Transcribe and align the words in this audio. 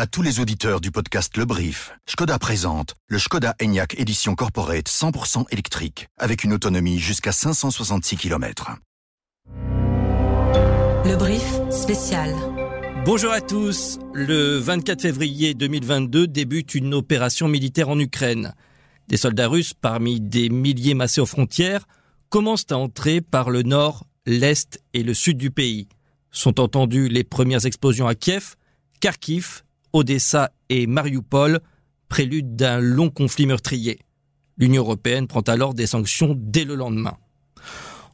À 0.00 0.06
tous 0.06 0.22
les 0.22 0.38
auditeurs 0.38 0.80
du 0.80 0.92
podcast 0.92 1.36
Le 1.36 1.44
Brief, 1.44 1.90
Skoda 2.06 2.38
présente 2.38 2.94
le 3.08 3.18
Skoda 3.18 3.56
Enyaq 3.60 3.98
Édition 3.98 4.36
Corporate 4.36 4.88
100% 4.88 5.46
électrique, 5.50 6.06
avec 6.16 6.44
une 6.44 6.52
autonomie 6.52 7.00
jusqu'à 7.00 7.32
566 7.32 8.16
km. 8.16 8.76
Le 11.04 11.16
Brief 11.16 11.42
spécial. 11.72 12.32
Bonjour 13.04 13.32
à 13.32 13.40
tous. 13.40 13.98
Le 14.14 14.58
24 14.58 15.02
février 15.02 15.54
2022 15.54 16.28
débute 16.28 16.76
une 16.76 16.94
opération 16.94 17.48
militaire 17.48 17.88
en 17.88 17.98
Ukraine. 17.98 18.54
Des 19.08 19.16
soldats 19.16 19.48
russes, 19.48 19.74
parmi 19.74 20.20
des 20.20 20.48
milliers 20.48 20.94
massés 20.94 21.20
aux 21.20 21.26
frontières, 21.26 21.88
commencent 22.28 22.70
à 22.70 22.78
entrer 22.78 23.20
par 23.20 23.50
le 23.50 23.64
nord, 23.64 24.06
l'est 24.26 24.80
et 24.94 25.02
le 25.02 25.12
sud 25.12 25.38
du 25.38 25.50
pays. 25.50 25.88
Sont 26.30 26.60
entendues 26.60 27.08
les 27.08 27.24
premières 27.24 27.66
explosions 27.66 28.06
à 28.06 28.14
Kiev, 28.14 28.54
Kharkiv, 29.00 29.64
Odessa 29.98 30.52
et 30.68 30.86
Mariupol, 30.86 31.58
prélude 32.08 32.54
d'un 32.54 32.78
long 32.78 33.10
conflit 33.10 33.46
meurtrier. 33.46 33.98
L'Union 34.56 34.82
européenne 34.82 35.26
prend 35.26 35.40
alors 35.40 35.74
des 35.74 35.88
sanctions 35.88 36.36
dès 36.38 36.64
le 36.64 36.76
lendemain. 36.76 37.16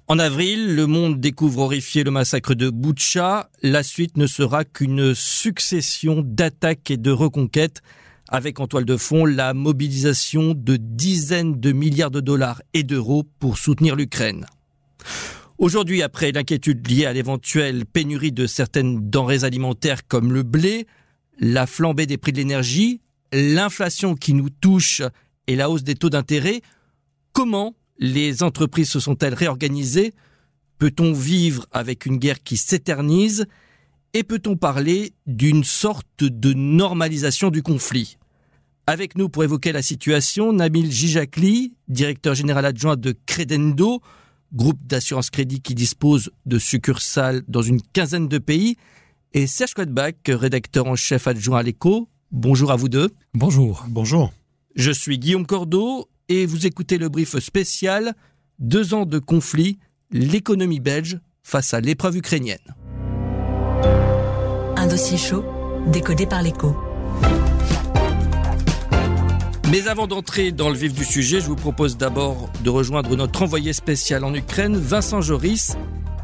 En 0.06 0.19
avril, 0.19 0.75
le 0.75 0.87
monde 0.87 1.20
découvre 1.20 1.61
horrifié 1.61 2.02
le 2.02 2.11
massacre 2.11 2.55
de 2.55 2.70
Boutcha. 2.70 3.51
La 3.62 3.83
suite 3.83 4.16
ne 4.16 4.27
sera 4.27 4.65
qu'une 4.65 5.15
succession 5.15 6.23
d'attaques 6.25 6.91
et 6.91 6.97
de 6.97 7.11
reconquêtes, 7.11 7.83
avec 8.28 8.61
en 8.61 8.66
toile 8.66 8.87
de 8.87 8.97
fond 8.97 9.27
la 9.27 9.53
mobilisation 9.53 10.55
de 10.55 10.77
dizaines 10.77 11.61
de 11.61 11.73
milliards 11.73 12.11
de 12.11 12.20
dollars 12.20 12.62
et 12.73 12.83
d'euros 12.83 13.25
pour 13.39 13.59
soutenir 13.59 13.95
l'Ukraine. 13.95 14.47
Aujourd'hui, 15.59 16.03
après 16.03 16.33
l'inquiétude 16.33 16.91
liée 16.91 17.05
à 17.05 17.12
l'éventuelle 17.12 17.84
pénurie 17.84 18.33
de 18.33 18.47
certaines 18.47 19.11
denrées 19.11 19.45
alimentaires 19.45 20.06
comme 20.06 20.33
le 20.33 20.42
blé, 20.42 20.87
la 21.38 21.66
flambée 21.66 22.06
des 22.06 22.16
prix 22.16 22.33
de 22.33 22.38
l'énergie, 22.38 23.01
l'inflation 23.33 24.15
qui 24.15 24.34
nous 24.34 24.51
touche 24.51 25.02
et 25.47 25.56
la 25.56 25.70
hausse 25.70 25.84
des 25.84 25.95
taux 25.95 26.11
d'intérêt, 26.11 26.62
comment 27.33 27.75
les 27.98 28.42
entreprises 28.42 28.91
se 28.91 29.00
sont-elles 29.00 29.34
réorganisées? 29.34 30.14
Peut-on 30.78 31.12
vivre 31.12 31.67
avec 31.70 32.06
une 32.06 32.19
guerre 32.19 32.42
qui 32.42 32.56
s'éternise 32.56 33.47
Et 34.12 34.23
peut-on 34.23 34.56
parler 34.56 35.12
d'une 35.27 35.64
sorte 35.64 36.25
de 36.25 36.53
normalisation 36.53 37.51
du 37.51 37.62
conflit? 37.62 38.17
Avec 38.86 39.17
nous 39.17 39.28
pour 39.28 39.45
évoquer 39.45 39.73
la 39.73 39.83
situation, 39.83 40.53
Nabil 40.53 40.91
Jijakli, 40.91 41.77
directeur 41.89 42.34
général 42.34 42.67
adjoint 42.67 42.97
de 42.97 43.17
Credendo, 43.25 44.03
groupe 44.53 44.84
d'assurance 44.86 45.30
crédit 45.30 45.61
qui 45.61 45.75
dispose 45.75 46.30
de 46.47 46.58
succursales 46.58 47.42
dans 47.48 47.62
une 47.62 47.80
quinzaine 47.80 48.28
de 48.28 48.39
pays, 48.39 48.77
et 49.34 49.48
Serge 49.48 49.74
Quadbach, 49.74 50.14
rédacteur 50.28 50.86
en 50.86 50.94
chef 50.94 51.27
adjoint 51.27 51.58
à 51.58 51.62
l'écho. 51.62 52.08
Bonjour 52.30 52.70
à 52.70 52.77
vous 52.77 52.88
deux. 52.88 53.10
Bonjour. 53.34 53.84
Bonjour. 53.88 54.32
Je 54.77 54.92
suis 54.92 55.18
Guillaume 55.18 55.44
Cordeau 55.44 56.08
et 56.28 56.46
vous 56.46 56.66
écoutez 56.66 56.98
le 56.98 57.08
brief 57.08 57.36
spécial 57.40 58.14
Deux 58.60 58.94
ans 58.94 59.06
de 59.06 59.18
conflit, 59.18 59.78
l'économie 60.12 60.78
belge 60.78 61.18
face 61.42 61.74
à 61.74 61.80
l'épreuve 61.80 62.16
ukrainienne. 62.16 62.74
Un 64.77 64.86
dossier 64.86 65.18
chaud, 65.18 65.44
décodé 65.88 66.27
par 66.27 66.42
l'écho. 66.42 66.77
Mais 69.70 69.88
avant 69.88 70.06
d'entrer 70.06 70.52
dans 70.52 70.68
le 70.68 70.77
vif 70.77 70.94
du 70.94 71.05
sujet, 71.05 71.40
je 71.40 71.46
vous 71.46 71.56
propose 71.56 71.96
d'abord 71.96 72.48
de 72.62 72.70
rejoindre 72.70 73.16
notre 73.16 73.42
envoyé 73.42 73.72
spécial 73.72 74.22
en 74.22 74.32
Ukraine, 74.32 74.77
Vincent 74.77 75.20
Joris. 75.20 75.77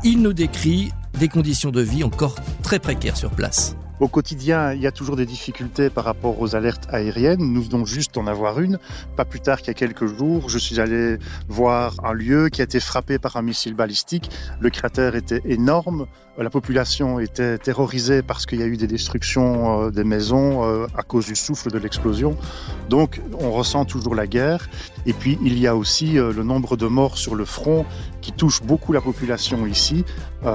Il 0.05 0.22
nous 0.22 0.33
décrit 0.33 0.92
des 1.21 1.29
conditions 1.29 1.71
de 1.71 1.83
vie 1.83 2.03
encore 2.03 2.35
très 2.63 2.79
précaires 2.79 3.19
sur 3.19 3.31
place. 3.31 3.77
Au 4.01 4.09
quotidien, 4.09 4.73
il 4.73 4.81
y 4.81 4.87
a 4.87 4.93
toujours 4.93 5.17
des 5.17 5.27
difficultés 5.27 5.91
par 5.91 6.05
rapport 6.05 6.41
aux 6.41 6.57
alertes 6.57 6.89
aériennes. 6.91 7.53
Nous 7.53 7.62
venons 7.62 7.85
juste 7.85 8.15
d'en 8.15 8.27
avoir 8.27 8.59
une. 8.59 8.79
Pas 9.15 9.27
plus 9.27 9.41
tard 9.41 9.59
qu'il 9.59 9.69
y 9.69 9.71
a 9.73 9.75
quelques 9.75 10.07
jours, 10.07 10.49
je 10.49 10.57
suis 10.57 10.81
allé 10.81 11.19
voir 11.49 11.93
un 12.03 12.15
lieu 12.15 12.49
qui 12.49 12.62
a 12.62 12.65
été 12.65 12.81
frappé 12.81 13.19
par 13.19 13.37
un 13.37 13.43
missile 13.43 13.75
balistique. 13.75 14.31
Le 14.59 14.71
cratère 14.71 15.15
était 15.15 15.43
énorme. 15.44 16.06
La 16.39 16.49
population 16.49 17.21
était 17.21 17.59
terrorisée 17.59 18.23
parce 18.23 18.47
qu'il 18.47 18.61
y 18.61 18.62
a 18.62 18.67
eu 18.67 18.78
des 18.78 18.87
destructions 18.87 19.89
euh, 19.89 19.91
des 19.91 20.05
maisons 20.05 20.65
euh, 20.65 20.87
à 20.97 21.03
cause 21.03 21.27
du 21.27 21.37
souffle 21.37 21.71
de 21.71 21.77
l'explosion. 21.77 22.39
Donc, 22.89 23.21
on 23.39 23.53
ressent 23.53 23.84
toujours 23.84 24.15
la 24.15 24.27
guerre. 24.27 24.71
Et 25.05 25.12
puis, 25.12 25.39
il 25.44 25.59
y 25.59 25.67
a 25.67 25.77
aussi 25.77 26.19
euh, 26.19 26.33
le 26.33 26.43
nombre 26.43 26.78
de 26.78 26.87
morts 26.87 27.19
sur 27.19 27.34
le 27.34 27.44
front 27.44 27.84
touche 28.33 28.63
beaucoup 28.63 28.93
la 28.93 29.01
population 29.01 29.67
ici. 29.67 30.05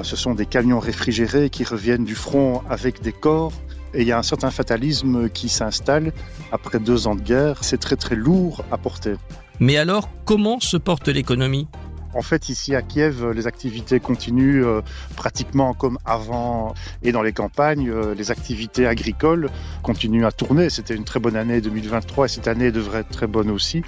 Ce 0.03 0.16
sont 0.16 0.34
des 0.34 0.46
camions 0.46 0.80
réfrigérés 0.80 1.50
qui 1.50 1.63
reviennent 1.63 2.06
du 2.06 2.16
front 2.16 2.62
avec 2.69 3.02
des 3.02 3.12
corps 3.12 3.52
et 3.94 4.02
il 4.02 4.08
y 4.08 4.12
a 4.12 4.18
un 4.18 4.24
certain 4.24 4.52
fatalisme 4.52 5.30
qui 5.30 5.47
s'installe 5.50 6.12
après 6.52 6.80
deux 6.80 7.08
ans 7.08 7.16
de 7.16 7.22
guerre. 7.22 7.63
C'est 7.63 7.80
très 7.80 7.96
très 7.96 8.16
lourd 8.16 8.63
à 8.72 8.78
porter. 8.78 9.16
Mais 9.59 9.78
alors, 9.78 10.09
comment 10.25 10.59
se 10.59 10.75
porte 10.75 11.08
l'économie? 11.08 11.68
En 12.15 12.21
fait, 12.21 12.49
ici 12.49 12.73
à 12.75 12.81
Kiev, 12.81 13.31
les 13.31 13.45
activités 13.45 13.99
continuent 13.99 14.63
euh, 14.63 14.81
pratiquement 15.17 15.73
comme 15.73 15.97
avant 16.05 16.73
et 17.03 17.11
dans 17.11 17.21
les 17.21 17.33
campagnes, 17.33 17.89
euh, 17.89 18.15
les 18.15 18.31
activités 18.31 18.87
agricoles 18.87 19.49
continuent 19.83 20.25
à 20.25 20.31
tourner. 20.31 20.69
C'était 20.69 20.95
une 20.95 21.03
très 21.03 21.19
bonne 21.19 21.35
année 21.35 21.59
2023 21.59 22.25
et 22.25 22.29
cette 22.29 22.47
année 22.47 22.71
devrait 22.71 23.01
être 23.01 23.09
très 23.09 23.27
bonne 23.27 23.51
aussi. 23.51 23.83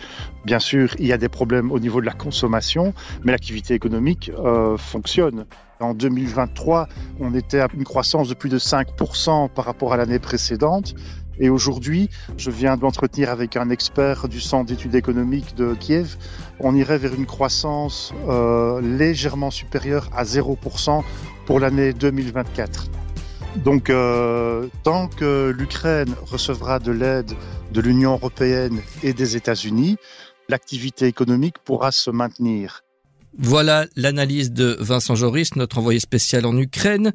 Bien 0.46 0.60
sûr, 0.60 0.94
il 1.00 1.08
y 1.08 1.14
a 1.14 1.18
des 1.18 1.30
problèmes 1.30 1.72
au 1.72 1.80
niveau 1.80 2.02
de 2.02 2.06
la 2.06 2.14
consommation, 2.14 2.94
mais 3.24 3.32
l'activité 3.32 3.74
économique 3.74 4.30
euh, 4.38 4.76
fonctionne. 4.78 5.46
En 5.80 5.94
2023, 5.94 6.88
on 7.20 7.34
était 7.34 7.60
à 7.60 7.68
une 7.74 7.84
croissance 7.84 8.28
de 8.28 8.34
plus 8.34 8.50
de 8.50 8.58
5% 8.58 9.50
par 9.50 9.66
rapport 9.66 9.94
à 9.94 9.98
l'année 9.98 10.20
précédente. 10.20 10.96
Et 11.40 11.50
aujourd'hui, 11.50 12.10
je 12.38 12.52
viens 12.52 12.78
de 12.78 12.82
m'entretenir 12.82 13.30
avec 13.30 13.56
un 13.56 13.70
expert 13.70 14.28
du 14.28 14.42
Centre 14.42 14.66
d'études 14.66 14.96
économiques 14.96 15.56
de 15.56 15.76
Kiev. 15.76 16.18
On 16.60 16.76
irait 16.76 16.98
vers 16.98 17.14
une 17.14 17.26
croissance 17.26 18.14
euh, 18.28 18.82
légèrement 18.82 19.52
supérieure 19.52 20.10
à 20.14 20.24
0% 20.24 21.04
pour 21.46 21.60
l'année 21.60 21.94
2024. 21.94 22.88
Donc, 23.64 23.90
euh, 23.90 24.68
tant 24.84 25.08
que 25.08 25.54
l'Ukraine 25.58 26.14
recevra 26.26 26.80
de 26.80 26.92
l'aide 26.92 27.34
de 27.72 27.82
l'Union 27.82 28.14
européenne 28.14 28.82
et 29.04 29.14
des 29.14 29.36
États-Unis, 29.36 29.98
l'activité 30.50 31.06
économique 31.06 31.56
pourra 31.64 31.92
se 31.92 32.10
maintenir. 32.10 32.84
Voilà 33.38 33.86
l'analyse 33.96 34.52
de 34.52 34.78
Vincent 34.80 35.16
Joris, 35.16 35.56
notre 35.56 35.78
envoyé 35.78 36.00
spécial 36.00 36.46
en 36.46 36.58
Ukraine. 36.58 37.14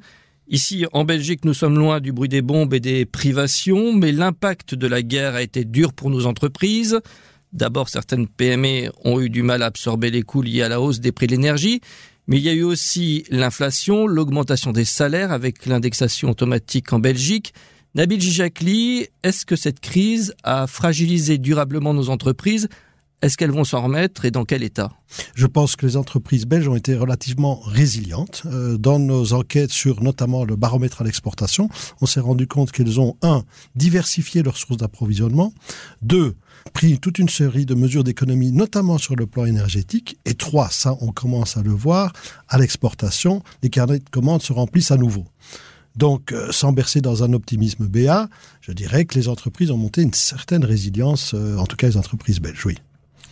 Ici, 0.52 0.84
en 0.92 1.04
Belgique, 1.04 1.46
nous 1.46 1.54
sommes 1.54 1.78
loin 1.78 1.98
du 1.98 2.12
bruit 2.12 2.28
des 2.28 2.42
bombes 2.42 2.74
et 2.74 2.78
des 2.78 3.06
privations, 3.06 3.94
mais 3.94 4.12
l'impact 4.12 4.74
de 4.74 4.86
la 4.86 5.00
guerre 5.00 5.34
a 5.34 5.40
été 5.40 5.64
dur 5.64 5.94
pour 5.94 6.10
nos 6.10 6.26
entreprises. 6.26 7.00
D'abord, 7.54 7.88
certaines 7.88 8.28
PME 8.28 8.90
ont 9.02 9.18
eu 9.18 9.30
du 9.30 9.42
mal 9.42 9.62
à 9.62 9.66
absorber 9.66 10.10
les 10.10 10.20
coûts 10.20 10.42
liés 10.42 10.60
à 10.60 10.68
la 10.68 10.78
hausse 10.78 11.00
des 11.00 11.10
prix 11.10 11.26
de 11.26 11.32
l'énergie, 11.32 11.80
mais 12.26 12.36
il 12.36 12.42
y 12.42 12.50
a 12.50 12.52
eu 12.52 12.64
aussi 12.64 13.24
l'inflation, 13.30 14.06
l'augmentation 14.06 14.72
des 14.72 14.84
salaires 14.84 15.32
avec 15.32 15.64
l'indexation 15.64 16.28
automatique 16.28 16.92
en 16.92 16.98
Belgique. 16.98 17.54
Nabil 17.94 18.20
Jijakli, 18.20 19.06
est-ce 19.22 19.46
que 19.46 19.56
cette 19.56 19.80
crise 19.80 20.34
a 20.44 20.66
fragilisé 20.66 21.38
durablement 21.38 21.94
nos 21.94 22.10
entreprises 22.10 22.68
est-ce 23.22 23.36
qu'elles 23.36 23.52
vont 23.52 23.64
s'en 23.64 23.82
remettre 23.82 24.24
et 24.24 24.30
dans 24.30 24.44
quel 24.44 24.62
état? 24.64 24.90
Je 25.34 25.46
pense 25.46 25.76
que 25.76 25.86
les 25.86 25.96
entreprises 25.96 26.44
belges 26.44 26.66
ont 26.68 26.74
été 26.74 26.96
relativement 26.96 27.60
résilientes. 27.60 28.42
Euh, 28.46 28.76
dans 28.76 28.98
nos 28.98 29.32
enquêtes 29.32 29.70
sur 29.70 30.02
notamment 30.02 30.44
le 30.44 30.56
baromètre 30.56 31.02
à 31.02 31.04
l'exportation, 31.04 31.68
on 32.00 32.06
s'est 32.06 32.20
rendu 32.20 32.46
compte 32.48 32.72
qu'elles 32.72 32.98
ont, 33.00 33.16
un, 33.22 33.44
diversifié 33.76 34.42
leurs 34.42 34.56
sources 34.56 34.78
d'approvisionnement, 34.78 35.54
deux, 36.02 36.34
pris 36.74 36.98
toute 36.98 37.18
une 37.18 37.28
série 37.28 37.64
de 37.64 37.74
mesures 37.74 38.04
d'économie, 38.04 38.50
notamment 38.50 38.98
sur 38.98 39.14
le 39.14 39.26
plan 39.26 39.44
énergétique, 39.44 40.18
et 40.24 40.34
trois, 40.34 40.68
ça 40.70 40.96
on 41.00 41.12
commence 41.12 41.56
à 41.56 41.62
le 41.62 41.70
voir, 41.70 42.12
à 42.48 42.58
l'exportation, 42.58 43.42
les 43.62 43.70
carnets 43.70 44.00
de 44.00 44.10
commandes 44.10 44.42
se 44.42 44.52
remplissent 44.52 44.90
à 44.90 44.96
nouveau. 44.96 45.26
Donc, 45.94 46.32
euh, 46.32 46.50
sans 46.50 46.72
bercer 46.72 47.00
dans 47.00 47.22
un 47.22 47.32
optimisme 47.34 47.86
béat, 47.86 48.28
je 48.62 48.72
dirais 48.72 49.04
que 49.04 49.14
les 49.14 49.28
entreprises 49.28 49.70
ont 49.70 49.76
monté 49.76 50.02
une 50.02 50.14
certaine 50.14 50.64
résilience, 50.64 51.34
euh, 51.34 51.56
en 51.58 51.66
tout 51.66 51.76
cas 51.76 51.86
les 51.86 51.96
entreprises 51.96 52.40
belges, 52.40 52.64
oui. 52.66 52.78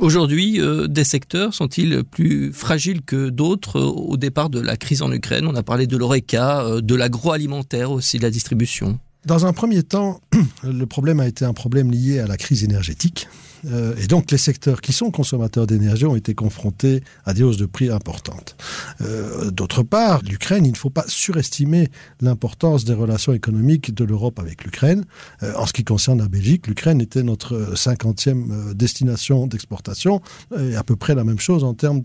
Aujourd'hui, 0.01 0.59
euh, 0.63 0.89
des 0.89 1.05
secteurs 1.05 1.53
sont-ils 1.53 2.03
plus 2.05 2.55
fragiles 2.55 3.03
que 3.03 3.29
d'autres 3.29 3.79
euh, 3.79 3.85
au 3.85 4.17
départ 4.17 4.49
de 4.49 4.59
la 4.59 4.79
crise 4.79 5.03
en 5.03 5.13
Ukraine? 5.13 5.47
On 5.47 5.55
a 5.55 5.63
parlé 5.63 5.87
de 5.87 5.95
l'ORECA, 5.99 6.63
euh, 6.63 6.81
de 6.81 6.95
l'agroalimentaire 6.95 7.91
aussi, 7.91 8.17
de 8.17 8.23
la 8.23 8.31
distribution. 8.31 8.99
Dans 9.27 9.45
un 9.45 9.53
premier 9.53 9.83
temps, 9.83 10.23
le 10.65 10.87
problème 10.87 11.21
a 11.21 11.27
été 11.27 11.45
un 11.45 11.53
problème 11.53 11.91
lié 11.91 12.19
à 12.19 12.27
la 12.27 12.39
crise 12.39 12.65
énergétique. 12.65 13.29
Euh, 13.67 13.95
et 14.03 14.07
donc 14.07 14.31
les 14.31 14.39
secteurs 14.39 14.81
qui 14.81 14.93
sont 14.93 15.11
consommateurs 15.11 15.67
d'énergie 15.67 16.07
ont 16.07 16.17
été 16.17 16.35
confrontés 16.35 17.03
à 17.25 17.35
des 17.35 17.43
hausses 17.43 17.57
de 17.57 17.67
prix 17.67 17.91
importantes. 17.91 18.57
Euh, 19.01 19.51
d'autre 19.51 19.83
part, 19.83 20.23
l'Ukraine, 20.23 20.67
il 20.67 20.73
ne 20.73 20.77
faut 20.77 20.91
pas 20.91 21.05
surestimer 21.07 21.89
l'importance 22.21 22.85
des 22.85 22.95
relations 22.95 23.33
économiques 23.33 23.95
de 23.95 24.05
l'Europe 24.05 24.39
avec 24.39 24.65
l'Ukraine. 24.65 25.05
Euh, 25.43 25.53
en 25.57 25.67
ce 25.67 25.73
qui 25.73 25.85
concerne 25.85 26.19
la 26.19 26.29
Belgique, 26.29 26.67
l'Ukraine 26.67 27.01
était 27.01 27.23
notre 27.23 27.77
cinquantième 27.77 28.75
destination 28.75 29.47
d'exportation 29.47 30.21
et 30.59 30.77
à 30.77 30.83
peu 30.83 30.97
près 30.97 31.15
la 31.15 31.25
même 31.25 31.39
chose 31.39 31.65
en 31.65 31.75
termes 31.75 32.03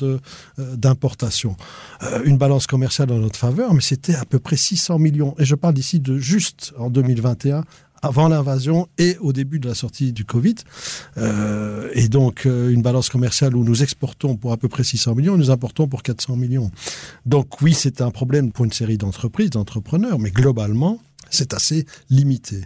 d'importation. 0.58 1.56
une 2.26 2.38
balance 2.38 2.68
commerciale 2.68 3.12
en 3.12 3.20
notre 3.20 3.38
faveur, 3.38 3.74
mais 3.74 3.82
c'était 3.82 4.16
à 4.16 4.26
peu 4.26 4.40
près 4.40 4.58
600 4.58 5.00
millions. 5.00 5.36
Et 5.38 5.46
je 5.46 5.56
parle 5.56 5.78
ici 5.78 6.00
de 6.00 6.18
juste 6.18 6.74
en 6.78 6.90
2021 6.90 7.64
avant 8.06 8.28
l'invasion 8.28 8.88
et 8.98 9.18
au 9.20 9.34
début 9.34 9.60
de 9.60 9.68
la 9.68 9.76
sortie 9.76 10.14
du 10.14 10.26
Covid. 10.26 10.56
Euh, 11.18 11.90
et 11.94 12.08
donc, 12.08 12.46
euh, 12.46 12.70
une 12.70 12.82
balance 12.82 13.10
commerciale 13.10 13.56
où 13.56 13.64
nous 13.64 13.82
exportons 13.82 14.38
pour 14.38 14.52
à 14.52 14.58
peu 14.58 14.70
près 14.70 14.84
600 14.84 15.16
millions 15.16 15.38
nous 15.38 15.50
importons 15.50 15.88
pour 15.88 16.04
400 16.04 16.36
millions. 16.36 16.72
Donc 17.26 17.62
oui, 17.62 17.74
c'est 17.74 18.02
un 18.02 18.12
problème 18.12 18.52
pour 18.52 18.66
une 18.66 18.72
série 18.72 18.98
d'entreprises, 18.98 19.50
d'entrepreneurs, 19.50 20.20
mais 20.20 20.32
globalement, 20.32 21.00
c'est 21.30 21.54
assez 21.54 21.86
limité. 22.10 22.66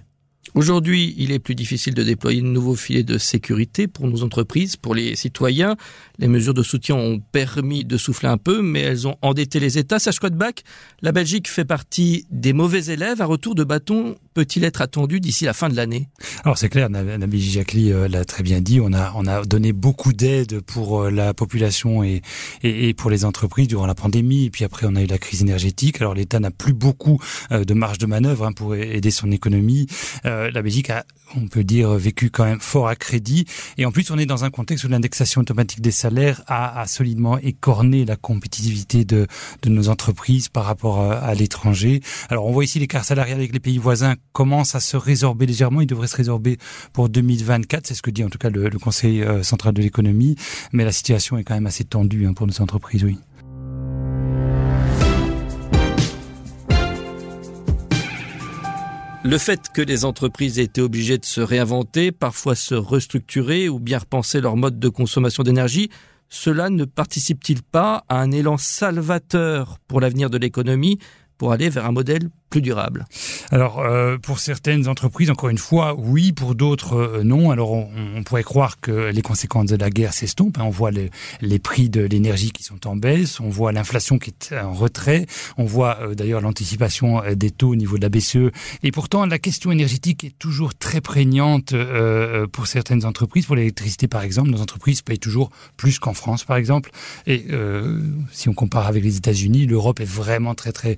Aujourd'hui, 0.56 1.13
il 1.18 1.31
est 1.31 1.40
plus 1.40 1.56
difficile 1.56 1.94
de 1.94 2.04
déployer 2.04 2.42
de 2.42 2.48
nouveaux 2.48 2.75
filets 2.75 3.04
de 3.04 3.18
sécurité 3.18 3.88
pour 3.88 4.07
nos 4.07 4.24
entreprises, 4.24 4.75
pour 4.75 4.96
les 4.96 5.16
citoyens. 5.16 5.75
Les 6.18 6.28
mesures 6.28 6.54
de 6.54 6.63
soutien 6.63 6.96
ont 6.96 7.19
permis 7.19 7.86
de 7.86 7.98
souffler 7.98 8.30
un 8.30 8.38
peu, 8.38 8.62
mais 8.62 8.81
elles 8.81 9.07
ont 9.07 9.16
endetté 9.22 9.60
les 9.60 9.78
États. 9.78 10.00
Sache 10.00 10.19
quoi 10.19 10.30
de 10.30 10.38
La 11.01 11.12
Belgique 11.12 11.48
fait 11.48 11.66
partie 11.66 12.25
des 12.31 12.54
mauvais 12.54 12.86
élèves. 12.86 13.22
Un 13.22 13.25
retour 13.25 13.56
de 13.56 13.63
bâton 13.63 14.16
peut-il 14.34 14.63
être 14.63 14.81
attendu 14.81 15.19
d'ici 15.19 15.46
la 15.46 15.54
fin 15.54 15.69
de 15.69 15.75
l'année? 15.75 16.10
Alors 16.44 16.57
c'est 16.57 16.69
clair, 16.69 16.90
Nabil 16.90 17.42
Jacqueline 17.42 17.94
euh, 17.94 18.07
l'a 18.07 18.25
très 18.25 18.44
bien 18.44 18.62
dit. 18.62 18.80
On 18.81 18.94
a, 18.94 19.13
on 19.16 19.28
a 19.28 19.44
donné 19.44 19.74
beaucoup 19.74 20.13
d'aide 20.13 20.62
pour 20.62 21.01
euh, 21.01 21.12
la 21.12 21.34
population 21.34 22.04
et, 22.04 22.22
pour 22.98 23.10
les 23.10 23.25
entreprises 23.25 23.68
durant 23.68 23.86
la 23.86 23.96
pandémie. 23.96 24.46
Et 24.46 24.50
puis 24.50 24.63
après, 24.63 24.88
on 24.90 24.96
a 24.96 25.01
eu 25.01 25.07
la 25.07 25.18
crise 25.18 25.42
énergétique. 25.42 26.01
Alors 26.01 26.16
l'État 26.16 26.40
n'a 26.40 26.51
plus 26.51 26.74
beaucoup 26.74 27.19
euh, 27.51 27.63
de 27.63 27.74
marge 27.74 27.98
de 27.98 28.06
manœuvre 28.06 28.46
hein, 28.46 28.51
pour 28.51 28.75
aider 28.75 29.12
son 29.12 29.31
économie. 29.31 29.88
La 30.51 30.62
Belgique 30.62 30.89
a, 30.89 31.06
on 31.36 31.47
peut 31.47 31.63
dire, 31.63 31.91
vécu 31.91 32.30
quand 32.30 32.45
même 32.45 32.59
fort 32.59 32.88
à 32.88 32.95
crédit. 32.95 33.45
Et 33.77 33.86
en 33.86 33.91
plus, 33.91 34.09
on 34.12 34.18
est 34.18 34.25
dans 34.25 34.44
un 34.45 34.50
contexte 34.50 34.86
où 34.86 34.88
l'indexation 34.88 35.41
automatique 35.41 35.81
des 35.81 35.91
salaires 35.91 36.41
a, 36.47 36.86
solidement 36.88 37.38
écorné 37.38 38.06
la 38.06 38.15
compétitivité 38.15 39.06
de, 39.06 39.27
de 39.62 39.69
nos 39.69 39.89
entreprises 39.89 40.50
par 40.50 40.65
rapport 40.65 41.00
à, 41.00 41.18
à 41.18 41.33
l'étranger. 41.33 42.01
Alors, 42.30 42.45
on 42.45 42.51
voit 42.51 42.63
ici 42.63 42.80
l'écart 42.80 43.06
salarial 43.06 43.38
avec 43.38 43.53
les 43.53 43.59
pays 43.59 43.77
voisins 43.77 44.15
commence 44.31 44.75
à 44.75 44.80
se 44.80 44.97
résorber 44.97 45.45
légèrement. 45.45 45.81
Il 45.81 45.88
devrait 45.88 46.07
se 46.07 46.15
résorber 46.15 46.57
pour 46.94 47.09
2024. 47.09 47.88
C'est 47.88 47.95
ce 47.95 48.01
que 48.01 48.12
dit 48.12 48.24
en 48.24 48.30
tout 48.30 48.38
cas 48.38 48.50
le, 48.50 48.69
le 48.69 48.80
Conseil 48.80 49.21
euh, 49.21 49.44
central 49.44 49.74
de 49.74 49.81
l'économie. 49.81 50.36
Mais 50.71 50.86
la 50.86 50.91
situation 50.91 51.38
est 51.38 51.44
quand 51.44 51.56
même 51.56 51.68
assez 51.68 51.83
tendue 51.83 52.25
hein, 52.25 52.33
pour 52.33 52.47
nos 52.47 52.62
entreprises, 52.62 53.03
oui. 53.03 53.18
Le 59.24 59.38
fait 59.38 59.68
que 59.74 59.81
les 59.81 60.06
entreprises 60.06 60.60
aient 60.60 60.63
été 60.63 60.80
obligées 60.80 61.18
de 61.18 61.25
se 61.25 61.42
réinventer, 61.42 62.13
parfois 62.13 62.56
se 62.56 62.74
restructurer 62.74 63.68
ou 63.68 63.77
bien 63.77 63.98
repenser 63.98 64.39
leur 64.39 64.56
mode 64.56 64.80
de 64.80 64.88
consommation 64.88 65.44
d'énergie, 65.44 65.89
cela 66.30 66.69
ne 66.69 66.86
participe-t-il 66.86 67.62
pas 67.62 68.06
à 68.07 68.21
un 68.21 68.31
élan 68.31 68.56
salvateur 68.57 69.77
pour 69.88 70.00
l'avenir 70.00 70.30
de 70.30 70.38
l'économie 70.38 71.00
pour 71.38 71.51
aller 71.51 71.69
vers 71.69 71.86
un 71.86 71.92
modèle 71.92 72.30
plus 72.50 72.62
durable 72.62 73.06
Alors, 73.51 73.80
euh, 73.80 74.18
pour 74.18 74.40
certaines 74.40 74.88
entreprises, 74.88 75.30
encore 75.30 75.50
une 75.50 75.57
fois, 75.57 75.96
oui, 75.98 76.31
pour 76.31 76.56
d'autres, 76.56 76.94
euh, 76.94 77.24
non. 77.24 77.51
Alors, 77.51 77.72
on, 77.72 78.24
pourrait 78.24 78.44
croire 78.44 78.80
que 78.80 79.10
les 79.10 79.22
conséquences 79.22 79.68
de 79.68 79.75
la 79.75 79.90
guerre 79.90 80.13
s'estompent. 80.13 80.57
Hein. 80.57 80.66
On 80.66 80.69
voit 80.69 80.92
les, 80.92 81.10
prix 81.60 81.90
de 81.90 82.01
l'énergie 82.01 82.51
qui 82.51 82.63
sont 82.63 82.88
en 82.88 82.96
baisse, 82.96 83.40
on 83.40 83.50
voit 83.50 83.72
l'inflation 83.72 84.18
qui 84.18 84.30
est 84.30 84.57
en 84.57 84.74
retrait, 84.74 85.25
on 85.57 85.66
voit 85.66 85.98
euh, 86.01 86.16
d'ailleurs 86.16 86.42
l'anticipation 86.42 87.22
euh, 87.24 87.36
des 87.36 87.51
taux 87.51 87.69
au 87.69 87.75
niveau 87.75 87.98
de 87.98 88.01
la 88.01 88.10
BCE. 88.10 88.51
Et 88.84 88.92
pourtant, 88.92 89.25
la 89.25 89.40
question 89.40 89.72
énergétique 89.72 90.24
est 90.24 90.38
toujours 90.38 90.74
très 90.74 91.01
prégnante 91.01 91.74
pour 92.51 92.68
certaines 92.68 93.06
entreprises. 93.06 93.46
Pour 93.46 93.56
l'électricité, 93.56 94.07
par 94.07 94.24
exemple, 94.24 94.50
nos 94.50 94.62
entreprises 94.62 95.01
payent 95.01 95.19
toujours 95.19 95.50
plus 95.78 96.00
qu'en 96.00 96.13
France, 96.13 96.44
par 96.44 96.57
exemple. 96.57 96.92
Et 97.28 97.46
si 98.31 98.50
on 98.50 98.54
compare 98.54 98.88
avec 98.88 99.04
les 99.04 99.18
États-Unis, 99.18 99.66
l'Europe 99.66 100.00
est 100.00 100.10
vraiment 100.10 100.56
très, 100.56 100.72
très 100.72 100.98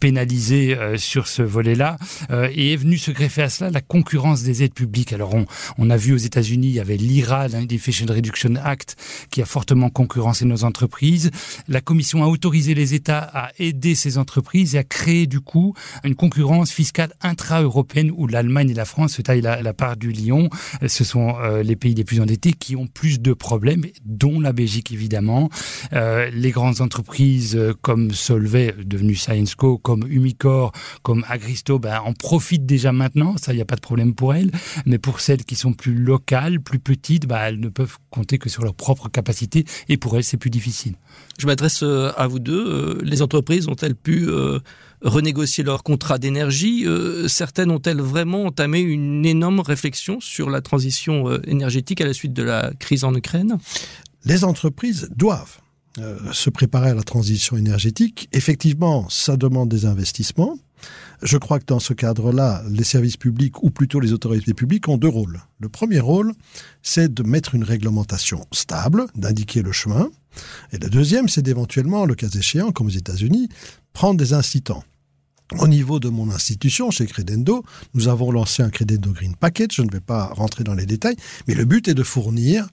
pénalisée 0.00 0.76
euh, 0.80 0.96
sur 0.96 1.28
ce 1.28 1.42
volet-là. 1.42 1.96
Euh, 2.30 2.48
et 2.52 2.72
est 2.72 2.76
venu 2.76 2.98
se 2.98 3.10
greffer 3.10 3.42
à 3.42 3.48
cela 3.48 3.70
la 3.70 3.80
concurrence 3.80 4.42
des 4.42 4.62
aides 4.62 4.74
publiques. 4.74 5.12
Alors 5.12 5.34
on, 5.34 5.46
on 5.78 5.90
a 5.90 5.96
vu 5.96 6.12
aux 6.12 6.18
États-Unis, 6.18 6.68
il 6.68 6.74
y 6.74 6.80
avait 6.80 6.96
l'IRA, 6.96 7.48
l'Inflation 7.48 8.06
Reduction 8.08 8.54
Act, 8.62 8.96
qui 9.30 9.42
a 9.42 9.46
fortement 9.46 9.90
concurrencé 9.90 10.44
nos 10.44 10.64
entreprises. 10.64 11.30
La 11.68 11.80
Commission 11.80 12.22
a 12.22 12.26
autorisé 12.26 12.74
les 12.74 12.94
États 12.94 13.30
à 13.32 13.50
aider 13.58 13.94
ces 13.94 14.18
entreprises 14.18 14.74
et 14.74 14.78
à 14.78 14.84
créer 14.84 15.26
du 15.26 15.40
coup 15.40 15.74
une 16.04 16.14
concurrence 16.14 16.70
fiscale 16.70 17.12
intra-européenne 17.20 18.10
où 18.14 18.26
l'Allemagne 18.26 18.70
et 18.70 18.74
la 18.74 18.84
France 18.84 19.14
se 19.14 19.22
taillent 19.22 19.40
la, 19.40 19.72
part 19.72 19.96
du 19.96 20.10
lion. 20.12 20.50
Ce 20.86 21.04
sont 21.04 21.36
euh, 21.40 21.62
les 21.62 21.76
pays 21.76 21.94
les 21.94 22.04
plus 22.04 22.20
endettés 22.20 22.52
qui 22.52 22.76
ont 22.76 22.86
plus 22.86 23.20
de 23.20 23.32
problèmes, 23.32 23.84
dont 24.04 24.40
la 24.40 24.52
Belgique 24.52 24.92
évidemment. 24.92 25.48
Euh, 25.92 26.30
les 26.32 26.50
grandes 26.50 26.80
entreprises 26.80 27.56
euh, 27.56 27.72
comme 27.80 28.12
Solvay, 28.12 28.74
devenu 28.84 29.14
Sciencco, 29.14 29.78
comme 29.78 30.06
Umicore, 30.08 30.69
comme 31.02 31.24
Agristo 31.28 31.78
ben, 31.78 32.00
en 32.00 32.12
profitent 32.12 32.66
déjà 32.66 32.92
maintenant, 32.92 33.36
ça 33.36 33.52
il 33.52 33.56
n'y 33.56 33.62
a 33.62 33.66
pas 33.66 33.76
de 33.76 33.80
problème 33.80 34.14
pour 34.14 34.34
elles, 34.34 34.50
mais 34.86 34.98
pour 34.98 35.20
celles 35.20 35.44
qui 35.44 35.56
sont 35.56 35.72
plus 35.72 35.94
locales, 35.94 36.60
plus 36.60 36.78
petites, 36.78 37.26
ben, 37.26 37.38
elles 37.38 37.60
ne 37.60 37.68
peuvent 37.68 37.98
compter 38.10 38.38
que 38.38 38.48
sur 38.48 38.62
leur 38.62 38.74
propre 38.74 39.08
capacité. 39.08 39.64
Et 39.88 39.96
pour 39.96 40.16
elles 40.16 40.24
c'est 40.24 40.36
plus 40.36 40.50
difficile. 40.50 40.94
Je 41.38 41.46
m'adresse 41.46 41.82
euh, 41.82 42.12
à 42.16 42.26
vous 42.26 42.38
deux. 42.38 42.66
Euh, 42.66 42.98
les 43.02 43.22
entreprises 43.22 43.68
ont-elles 43.68 43.94
pu 43.94 44.28
euh, 44.28 44.58
renégocier 45.02 45.64
leur 45.64 45.82
contrat 45.82 46.18
d'énergie? 46.18 46.86
Certaines 47.26 47.70
ont-elles 47.70 48.02
vraiment 48.02 48.44
entamé 48.44 48.80
une 48.80 49.24
énorme 49.24 49.60
réflexion 49.60 50.20
sur 50.20 50.50
la 50.50 50.60
transition 50.60 51.40
énergétique 51.44 52.02
à 52.02 52.04
la 52.04 52.12
suite 52.12 52.34
de 52.34 52.42
la 52.42 52.72
crise 52.78 53.04
en 53.04 53.14
Ukraine? 53.14 53.58
Les 54.26 54.44
entreprises 54.44 55.08
doivent 55.16 55.58
euh, 55.98 56.18
se 56.32 56.50
préparer 56.50 56.90
à 56.90 56.94
la 56.94 57.02
transition 57.02 57.56
énergétique. 57.56 58.28
Effectivement, 58.32 59.08
ça 59.08 59.36
demande 59.36 59.68
des 59.68 59.86
investissements. 59.86 60.56
Je 61.22 61.36
crois 61.36 61.58
que 61.58 61.66
dans 61.66 61.80
ce 61.80 61.92
cadre-là, 61.92 62.62
les 62.68 62.84
services 62.84 63.16
publics, 63.16 63.62
ou 63.62 63.70
plutôt 63.70 64.00
les 64.00 64.12
autorités 64.12 64.54
publiques, 64.54 64.88
ont 64.88 64.96
deux 64.96 65.08
rôles. 65.08 65.40
Le 65.58 65.68
premier 65.68 66.00
rôle, 66.00 66.32
c'est 66.82 67.12
de 67.12 67.22
mettre 67.22 67.54
une 67.54 67.64
réglementation 67.64 68.46
stable, 68.52 69.06
d'indiquer 69.16 69.62
le 69.62 69.72
chemin. 69.72 70.08
Et 70.72 70.78
le 70.78 70.88
deuxième, 70.88 71.28
c'est 71.28 71.42
d'éventuellement, 71.42 72.06
le 72.06 72.14
cas 72.14 72.28
échéant, 72.28 72.70
comme 72.70 72.86
aux 72.86 72.90
États-Unis, 72.90 73.48
prendre 73.92 74.16
des 74.16 74.32
incitants. 74.32 74.84
Au 75.58 75.66
niveau 75.66 75.98
de 75.98 76.08
mon 76.08 76.30
institution, 76.30 76.92
chez 76.92 77.06
Credendo, 77.06 77.64
nous 77.94 78.06
avons 78.06 78.30
lancé 78.30 78.62
un 78.62 78.70
Credendo 78.70 79.10
Green 79.10 79.34
Package. 79.34 79.74
Je 79.74 79.82
ne 79.82 79.90
vais 79.90 80.00
pas 80.00 80.26
rentrer 80.26 80.62
dans 80.62 80.74
les 80.74 80.86
détails, 80.86 81.16
mais 81.48 81.54
le 81.54 81.64
but 81.64 81.88
est 81.88 81.94
de 81.94 82.04
fournir 82.04 82.68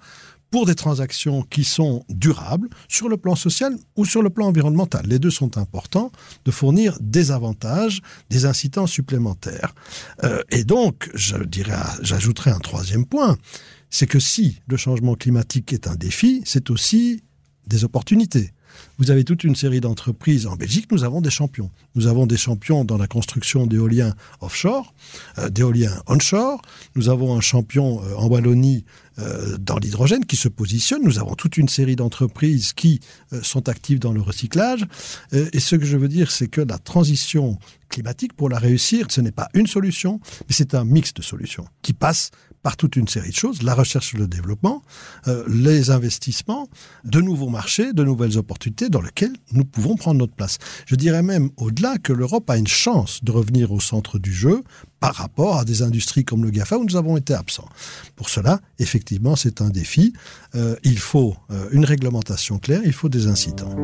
pour 0.51 0.65
des 0.65 0.75
transactions 0.75 1.43
qui 1.43 1.63
sont 1.63 2.03
durables 2.09 2.69
sur 2.87 3.09
le 3.09 3.17
plan 3.17 3.35
social 3.35 3.77
ou 3.95 4.05
sur 4.05 4.21
le 4.21 4.29
plan 4.29 4.47
environnemental. 4.47 5.05
Les 5.05 5.19
deux 5.19 5.31
sont 5.31 5.57
importants 5.57 6.11
de 6.45 6.51
fournir 6.51 6.97
des 7.01 7.31
avantages, 7.31 8.01
des 8.29 8.45
incitants 8.45 8.87
supplémentaires. 8.87 9.73
Euh, 10.23 10.41
et 10.49 10.63
donc, 10.63 11.09
j'ajouterai 11.13 12.51
un 12.51 12.59
troisième 12.59 13.05
point, 13.05 13.37
c'est 13.89 14.07
que 14.07 14.19
si 14.19 14.59
le 14.67 14.77
changement 14.77 15.15
climatique 15.15 15.73
est 15.73 15.87
un 15.87 15.95
défi, 15.95 16.41
c'est 16.45 16.69
aussi 16.69 17.23
des 17.67 17.83
opportunités. 17.83 18.51
Vous 18.97 19.11
avez 19.11 19.23
toute 19.23 19.43
une 19.43 19.55
série 19.55 19.81
d'entreprises 19.81 20.47
en 20.47 20.55
Belgique, 20.55 20.91
nous 20.91 21.03
avons 21.03 21.21
des 21.21 21.29
champions. 21.29 21.69
Nous 21.95 22.07
avons 22.07 22.25
des 22.25 22.37
champions 22.37 22.85
dans 22.85 22.97
la 22.97 23.07
construction 23.07 23.67
d'éoliens 23.67 24.15
offshore, 24.41 24.93
euh, 25.37 25.49
d'éoliens 25.49 26.01
onshore. 26.07 26.61
Nous 26.95 27.09
avons 27.09 27.35
un 27.35 27.41
champion 27.41 28.01
euh, 28.03 28.15
en 28.15 28.27
Wallonie 28.27 28.85
euh, 29.19 29.57
dans 29.57 29.77
l'hydrogène 29.77 30.25
qui 30.25 30.35
se 30.35 30.47
positionne. 30.47 31.03
Nous 31.03 31.19
avons 31.19 31.35
toute 31.35 31.57
une 31.57 31.69
série 31.69 31.95
d'entreprises 31.95 32.73
qui 32.73 32.99
sont 33.41 33.67
actives 33.69 33.99
dans 33.99 34.13
le 34.13 34.21
recyclage. 34.21 34.85
Et 35.31 35.59
ce 35.59 35.75
que 35.75 35.85
je 35.85 35.97
veux 35.97 36.07
dire, 36.07 36.31
c'est 36.31 36.47
que 36.47 36.61
la 36.61 36.77
transition 36.77 37.57
climatique, 37.89 38.33
pour 38.33 38.49
la 38.49 38.59
réussir, 38.59 39.07
ce 39.09 39.21
n'est 39.21 39.31
pas 39.31 39.49
une 39.53 39.67
solution, 39.67 40.19
mais 40.47 40.53
c'est 40.53 40.75
un 40.75 40.83
mix 40.83 41.13
de 41.13 41.21
solutions 41.21 41.65
qui 41.81 41.93
passe 41.93 42.31
par 42.67 42.75
toute 42.75 42.97
une 42.97 43.07
série 43.07 43.29
de 43.29 43.33
choses, 43.33 43.63
la 43.63 43.73
recherche 43.73 44.13
et 44.13 44.17
le 44.17 44.27
développement, 44.27 44.81
euh, 45.29 45.45
les 45.47 45.89
investissements, 45.89 46.67
de 47.05 47.21
nouveaux 47.21 47.47
marchés, 47.47 47.93
de 47.93 48.03
nouvelles 48.03 48.37
opportunités 48.37 48.89
dans 48.89 48.99
lesquelles 48.99 49.31
nous 49.53 49.63
pouvons 49.63 49.95
prendre 49.95 50.19
notre 50.19 50.33
place. 50.33 50.57
Je 50.85 50.97
dirais 50.97 51.23
même 51.23 51.49
au-delà 51.55 51.97
que 51.97 52.11
l'Europe 52.11 52.49
a 52.49 52.57
une 52.57 52.67
chance 52.67 53.23
de 53.23 53.31
revenir 53.31 53.71
au 53.71 53.79
centre 53.79 54.19
du 54.19 54.33
jeu 54.33 54.65
par 54.99 55.15
rapport 55.15 55.57
à 55.57 55.63
des 55.63 55.81
industries 55.81 56.25
comme 56.25 56.43
le 56.43 56.51
GAFA 56.51 56.77
où 56.77 56.83
nous 56.83 56.97
avons 56.97 57.15
été 57.15 57.33
absents. 57.33 57.69
Pour 58.17 58.29
cela, 58.29 58.59
effectivement, 58.79 59.37
c'est 59.37 59.61
un 59.61 59.69
défi. 59.69 60.11
Euh, 60.55 60.75
il 60.83 60.99
faut 60.99 61.37
euh, 61.51 61.69
une 61.71 61.85
réglementation 61.85 62.59
claire, 62.59 62.81
il 62.83 62.91
faut 62.91 63.07
des 63.07 63.27
incitants. 63.27 63.77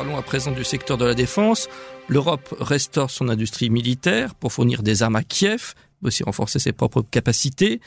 Parlons 0.00 0.16
à 0.16 0.22
présent 0.22 0.50
du 0.50 0.64
secteur 0.64 0.96
de 0.96 1.04
la 1.04 1.12
défense. 1.12 1.68
L'Europe 2.08 2.54
restaure 2.58 3.10
son 3.10 3.28
industrie 3.28 3.68
militaire 3.68 4.34
pour 4.34 4.50
fournir 4.50 4.82
des 4.82 5.02
armes 5.02 5.16
à 5.16 5.22
Kiev, 5.22 5.74
aussi 6.02 6.22
renforcer 6.22 6.58
ses 6.58 6.72
propres 6.72 7.02
capacités. 7.02 7.82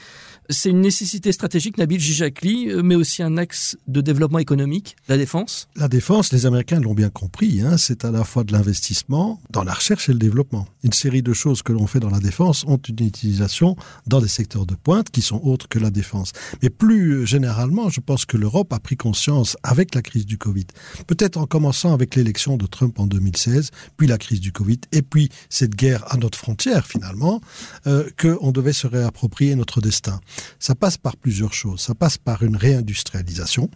C'est 0.50 0.70
une 0.70 0.82
nécessité 0.82 1.32
stratégique, 1.32 1.78
Nabil 1.78 2.00
Gijakli, 2.00 2.70
euh, 2.70 2.82
mais 2.84 2.96
aussi 2.96 3.24
un 3.24 3.38
axe 3.38 3.78
de 3.88 4.02
développement 4.02 4.40
économique, 4.40 4.96
la 5.08 5.18
défense 5.18 5.70
La 5.76 5.88
défense, 5.88 6.34
les 6.34 6.46
Américains 6.46 6.80
l'ont 6.80 6.94
bien 6.94 7.10
compris, 7.10 7.62
hein, 7.62 7.78
c'est 7.78 8.04
à 8.04 8.12
la 8.12 8.24
fois 8.24 8.44
de 8.44 8.52
l'investissement 8.52 9.42
dans 9.50 9.64
la 9.64 9.74
recherche 9.74 10.10
et 10.10 10.14
le 10.14 10.20
développement. 10.20 10.68
Une 10.84 10.92
série 10.92 11.22
de 11.22 11.34
choses 11.34 11.62
que 11.62 11.72
l'on 11.72 11.88
fait 11.88 12.00
dans 12.00 12.10
la 12.10 12.20
défense 12.20 12.66
ont 12.68 12.78
une 12.78 13.06
utilisation 13.06 13.76
dans 14.06 14.20
des 14.20 14.28
secteurs 14.28 14.66
de 14.66 14.76
pointe 14.76 15.10
qui 15.10 15.22
sont 15.22 15.40
autres 15.44 15.70
que 15.70 15.80
la 15.80 15.92
défense. 15.92 16.34
Mais 16.62 16.70
plus 16.70 17.26
généralement, 17.26 17.90
je 17.90 18.02
pense 18.02 18.26
que 18.26 18.38
l'Europe 18.38 18.74
a 18.74 18.80
pris 18.80 18.98
conscience 18.98 19.56
avec 19.64 19.96
la 19.96 20.02
crise 20.02 20.26
du 20.26 20.38
Covid, 20.38 20.68
peut-être 21.08 21.38
en 21.38 21.46
commençant 21.46 21.94
avec 21.94 22.16
l'élection 22.16 22.58
de 22.58 22.66
Trump 22.66 23.00
en 23.00 23.08
2016, 23.08 23.72
puis 23.96 24.08
la 24.08 24.18
crise 24.18 24.42
du 24.42 24.52
Covid, 24.52 24.80
et 24.92 25.02
puis 25.02 25.30
cette 25.50 25.76
guerre 25.76 26.04
à 26.12 26.18
notre 26.18 26.38
frontière 26.38 26.86
finalement, 26.86 27.42
euh, 27.88 28.10
qu'on 28.20 28.52
devait 28.52 28.74
se 28.74 28.88
réapproprier 28.88 29.56
notre 29.56 29.80
destin. 29.80 30.20
Ça 30.60 30.75
passe 30.75 30.98
par 30.98 31.18
plusieurs 31.18 31.54
choses. 31.54 31.82
Ça 31.82 31.96
passe 31.96 32.18
par 32.18 32.44
une 32.44 32.56
réindustrialisation, 32.56 33.70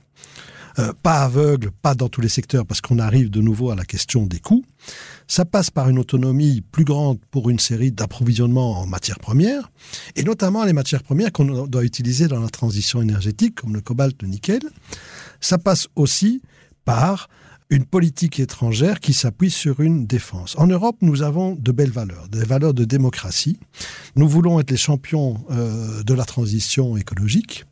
euh, 0.80 0.94
pas 1.02 1.24
aveugle, 1.24 1.72
pas 1.82 1.96
dans 1.96 2.08
tous 2.08 2.22
les 2.22 2.30
secteurs, 2.30 2.66
parce 2.66 2.82
qu'on 2.82 3.00
arrive 3.00 3.30
de 3.30 3.42
nouveau 3.42 3.72
à 3.72 3.76
la 3.76 3.86
question 3.86 4.26
des 4.26 4.40
coûts. 4.40 4.64
Ça 5.28 5.44
passe 5.44 5.72
par 5.72 5.90
une 5.90 5.98
autonomie 5.98 6.62
plus 6.62 6.84
grande 6.84 7.20
pour 7.32 7.50
une 7.50 7.60
série 7.60 7.92
d'approvisionnements 7.92 8.82
en 8.82 8.86
matières 8.86 9.20
premières, 9.20 9.72
et 10.16 10.24
notamment 10.24 10.64
les 10.66 10.74
matières 10.74 11.04
premières 11.04 11.32
qu'on 11.32 11.66
doit 11.66 11.84
utiliser 11.84 12.28
dans 12.28 12.40
la 12.40 12.50
transition 12.50 13.02
énergétique, 13.02 13.56
comme 13.56 13.74
le 13.74 13.82
cobalt, 13.82 14.22
le 14.22 14.28
nickel. 14.28 14.62
Ça 15.42 15.58
passe 15.58 15.88
aussi 15.96 16.42
par 16.86 17.28
une 17.70 17.86
politique 17.86 18.40
étrangère 18.40 19.00
qui 19.00 19.14
s'appuie 19.14 19.52
sur 19.52 19.82
une 19.82 20.08
défense. 20.08 20.56
En 20.58 20.68
Europe, 20.68 20.98
nous 21.02 21.22
avons 21.22 21.56
de 21.56 21.72
belles 21.72 21.92
valeurs, 21.92 22.28
des 22.30 22.44
valeurs 22.44 22.74
de 22.74 22.86
démocratie. 22.86 23.60
Nous 24.16 24.28
voulons 24.28 24.60
être 24.60 24.72
les 24.72 24.78
champions 24.78 25.38
euh, 25.52 26.04
de 26.04 26.14
la 26.14 26.24
transition 26.24 26.96
écologique. 26.96 27.66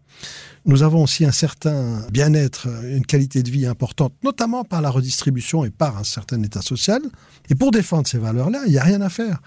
Nous 0.66 0.84
avons 0.84 1.04
aussi 1.04 1.26
un 1.26 1.32
certain 1.32 2.06
bien-être, 2.12 2.68
une 2.86 3.06
qualité 3.06 3.44
de 3.44 3.52
vie 3.52 3.68
importante, 3.68 4.14
notamment 4.24 4.64
par 4.64 4.82
la 4.82 4.90
redistribution 4.90 5.64
et 5.64 5.70
par 5.70 5.98
un 5.98 6.04
certain 6.04 6.42
état 6.42 6.62
social. 6.62 7.02
Et 7.50 7.56
pour 7.56 7.72
défendre 7.72 8.08
ces 8.08 8.18
valeurs-là, 8.18 8.64
il 8.66 8.72
n'y 8.72 8.80
a 8.80 8.84
rien 8.84 9.02
à 9.02 9.10
faire. 9.10 9.40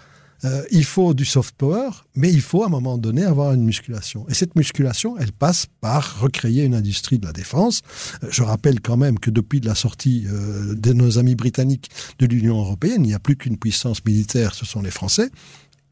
Euh, 0.45 0.63
il 0.71 0.85
faut 0.85 1.15
du 1.15 1.25
soft 1.25 1.55
power, 1.57 1.91
mais 2.15 2.33
il 2.33 2.41
faut 2.41 2.63
à 2.63 2.67
un 2.67 2.71
moment 2.71 2.99
donné 2.99 3.25
avoir 3.25 3.53
une 3.53 3.65
musculation. 3.65 4.27
Et 4.29 4.35
cette 4.35 4.55
musculation, 4.57 5.17
elle 5.19 5.33
passe 5.33 5.67
par 5.81 6.21
recréer 6.21 6.65
une 6.65 6.75
industrie 6.75 7.19
de 7.19 7.27
la 7.27 7.33
défense. 7.33 7.83
Euh, 8.23 8.29
je 8.31 8.43
rappelle 8.43 8.81
quand 8.81 8.97
même 8.97 9.19
que 9.19 9.31
depuis 9.31 9.61
la 9.61 9.75
sortie 9.75 10.27
euh, 10.29 10.75
de 10.75 10.93
nos 10.93 11.19
amis 11.19 11.35
britanniques 11.35 11.91
de 12.19 12.27
l'Union 12.27 12.59
européenne, 12.59 13.05
il 13.05 13.09
n'y 13.09 13.15
a 13.15 13.19
plus 13.19 13.37
qu'une 13.37 13.59
puissance 13.59 14.05
militaire, 14.05 14.55
ce 14.55 14.65
sont 14.65 14.83
les 14.83 14.91
Français, 14.91 15.31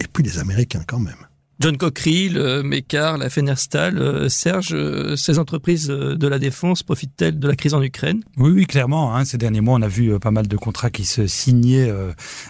et 0.00 0.06
puis 0.12 0.22
les 0.22 0.38
Américains 0.38 0.84
quand 0.86 1.00
même. 1.00 1.26
John 1.58 1.78
Cockerill, 1.78 2.36
euh, 2.36 2.62
Mécart, 2.62 3.16
la 3.16 3.30
Fenerstal, 3.30 3.96
euh, 3.98 4.28
Serge, 4.28 4.74
euh, 4.74 5.16
ces 5.16 5.38
entreprises 5.38 5.86
de 5.86 6.28
la 6.28 6.38
défense 6.38 6.82
profitent-elles 6.82 7.38
de 7.38 7.48
la 7.48 7.56
crise 7.56 7.72
en 7.72 7.82
Ukraine? 7.82 8.22
Oui, 8.36 8.50
oui, 8.50 8.66
clairement. 8.66 9.16
Hein, 9.16 9.24
ces 9.24 9.38
derniers 9.38 9.62
mois, 9.62 9.78
on 9.78 9.82
a 9.82 9.88
vu 9.88 10.18
pas 10.18 10.30
mal 10.30 10.48
de 10.48 10.56
contrats 10.58 10.90
qui 10.90 11.06
se 11.06 11.26
signaient. 11.26 11.90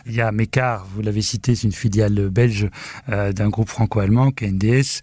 il 0.07 0.13
y 0.13 0.21
a 0.21 0.33
Mécart, 0.33 0.87
vous 0.93 1.03
l'avez 1.03 1.23
cité, 1.23 1.55
c'est 1.55 1.69
une 1.69 1.73
filiale 1.73 2.29
belge 2.31 2.69
d'un 3.09 3.49
groupe 3.49 3.69
franco-allemand, 3.69 4.33
KNDS, 4.33 5.01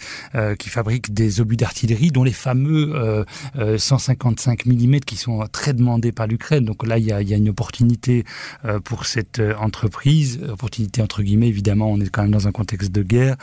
qui 0.60 0.69
fabrique 0.69 1.13
des 1.13 1.39
obus 1.39 1.55
d'artillerie, 1.55 2.12
dont 2.12 2.24
les 2.24 2.33
fameux 2.33 3.25
155 3.77 4.65
mm 4.65 5.00
qui 5.00 5.15
sont 5.15 5.45
très 5.51 5.74
demandés 5.74 6.12
par 6.12 6.27
l'Ukraine. 6.27 6.65
Donc 6.65 6.86
là, 6.86 6.98
il 6.98 7.05
y, 7.05 7.12
a, 7.12 7.22
il 7.22 7.29
y 7.29 7.33
a 7.33 7.38
une 7.38 7.50
opportunité 7.50 8.24
pour 8.83 9.05
cette 9.05 9.41
entreprise, 9.60 10.39
opportunité 10.50 11.01
entre 11.01 11.24
guillemets, 11.24 11.48
évidemment, 11.48 11.91
on 11.91 12.00
est 12.00 12.10
quand 12.10 12.24
même 12.24 12.31
dans 12.31 12.48
un 12.48 12.51
contexte 12.51 12.91
de 12.91 13.03
guerre. 13.03 13.38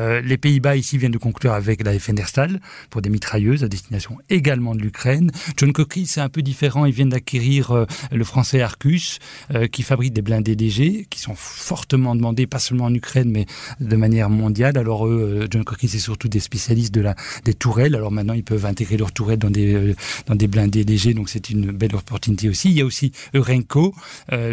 Euh, 0.00 0.20
les 0.22 0.38
Pays-Bas 0.38 0.76
ici 0.76 0.96
viennent 0.98 1.12
de 1.12 1.18
conclure 1.18 1.52
avec 1.52 1.84
la 1.84 1.98
Fenerstal 1.98 2.60
pour 2.88 3.02
des 3.02 3.10
mitrailleuses 3.10 3.64
à 3.64 3.68
destination 3.68 4.16
également 4.30 4.74
de 4.74 4.80
l'Ukraine. 4.80 5.30
John 5.56 5.72
Cockerill, 5.72 6.06
c'est 6.06 6.20
un 6.20 6.28
peu 6.28 6.42
différent. 6.42 6.86
Ils 6.86 6.94
viennent 6.94 7.10
d'acquérir 7.10 7.70
euh, 7.72 7.86
le 8.10 8.24
français 8.24 8.62
Arcus, 8.62 9.18
euh, 9.54 9.66
qui 9.66 9.82
fabrique 9.82 10.12
des 10.12 10.22
blindés 10.22 10.54
légers, 10.54 11.06
qui 11.10 11.20
sont 11.20 11.34
fortement 11.34 12.16
demandés, 12.16 12.46
pas 12.46 12.58
seulement 12.58 12.84
en 12.84 12.94
Ukraine, 12.94 13.30
mais 13.30 13.46
de 13.80 13.96
manière 13.96 14.30
mondiale. 14.30 14.78
Alors 14.78 15.06
eux, 15.06 15.46
John 15.50 15.64
Cockerill, 15.64 15.90
c'est 15.90 15.98
surtout 15.98 16.28
des 16.28 16.40
spécialistes 16.40 16.94
de 16.94 17.02
la, 17.02 17.14
des 17.44 17.54
tourelles. 17.54 17.94
Alors 17.94 18.10
maintenant, 18.10 18.34
ils 18.34 18.44
peuvent 18.44 18.66
intégrer 18.66 18.96
leurs 18.96 19.12
tourelles 19.12 19.38
dans 19.38 19.50
des, 19.50 19.94
dans 20.26 20.34
des 20.34 20.48
blindés 20.48 20.84
légers, 20.84 21.14
donc 21.14 21.28
c'est 21.28 21.50
une 21.50 21.72
belle 21.72 21.94
opportunité 21.94 22.48
aussi. 22.48 22.70
Il 22.70 22.78
y 22.78 22.80
a 22.80 22.84
aussi 22.84 23.12
Eurenco, 23.34 23.94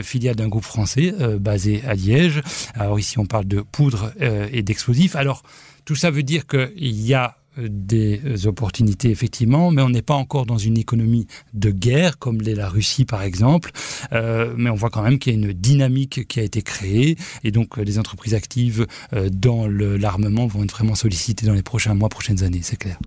filiale 0.02 0.36
d'un 0.36 0.48
groupe 0.48 0.64
français 0.64 1.14
basé 1.40 1.82
à 1.88 1.94
Liège. 1.94 2.42
Alors 2.74 3.00
ici, 3.00 3.20
on 3.20 3.26
parle 3.26 3.46
de 3.46 3.62
poudre 3.62 4.12
et 4.52 4.62
d'explosifs. 4.62 5.16
Alors, 5.16 5.37
tout 5.86 5.96
ça 5.96 6.12
veut 6.12 6.24
dire 6.24 6.48
qu'il 6.48 7.02
y 7.02 7.14
a 7.14 7.38
euh, 7.60 7.68
des 7.70 8.48
opportunités 8.48 9.10
effectivement, 9.10 9.72
mais 9.72 9.82
on 9.82 9.90
n'est 9.90 10.02
pas 10.02 10.16
encore 10.16 10.46
dans 10.46 10.58
une 10.58 10.78
économie 10.78 11.28
de 11.54 11.72
guerre 11.72 12.20
comme 12.20 12.42
l'est 12.42 12.56
la 12.56 12.70
Russie 12.70 13.06
par 13.06 13.24
exemple. 13.24 13.72
Euh, 14.14 14.54
mais 14.58 14.70
on 14.70 14.76
voit 14.76 14.90
quand 14.90 15.02
même 15.02 15.20
qu'il 15.20 15.34
y 15.34 15.36
a 15.36 15.40
une 15.40 15.54
dynamique 15.54 16.28
qui 16.28 16.40
a 16.40 16.44
été 16.44 16.62
créée 16.62 17.18
et 17.44 17.52
donc 17.52 17.78
euh, 17.78 17.84
les 17.84 18.00
entreprises 18.00 18.34
actives 18.34 18.86
dans 19.32 19.68
l'armement 19.68 20.48
vont 20.48 20.64
être 20.64 20.72
vraiment 20.72 20.96
sollicitées 20.96 21.46
dans 21.46 21.54
les 21.54 21.64
prochains 21.64 21.94
mois, 21.94 22.10
prochaines 22.10 22.44
années, 22.44 22.62
c'est 22.62 22.78
clair. 22.78 22.98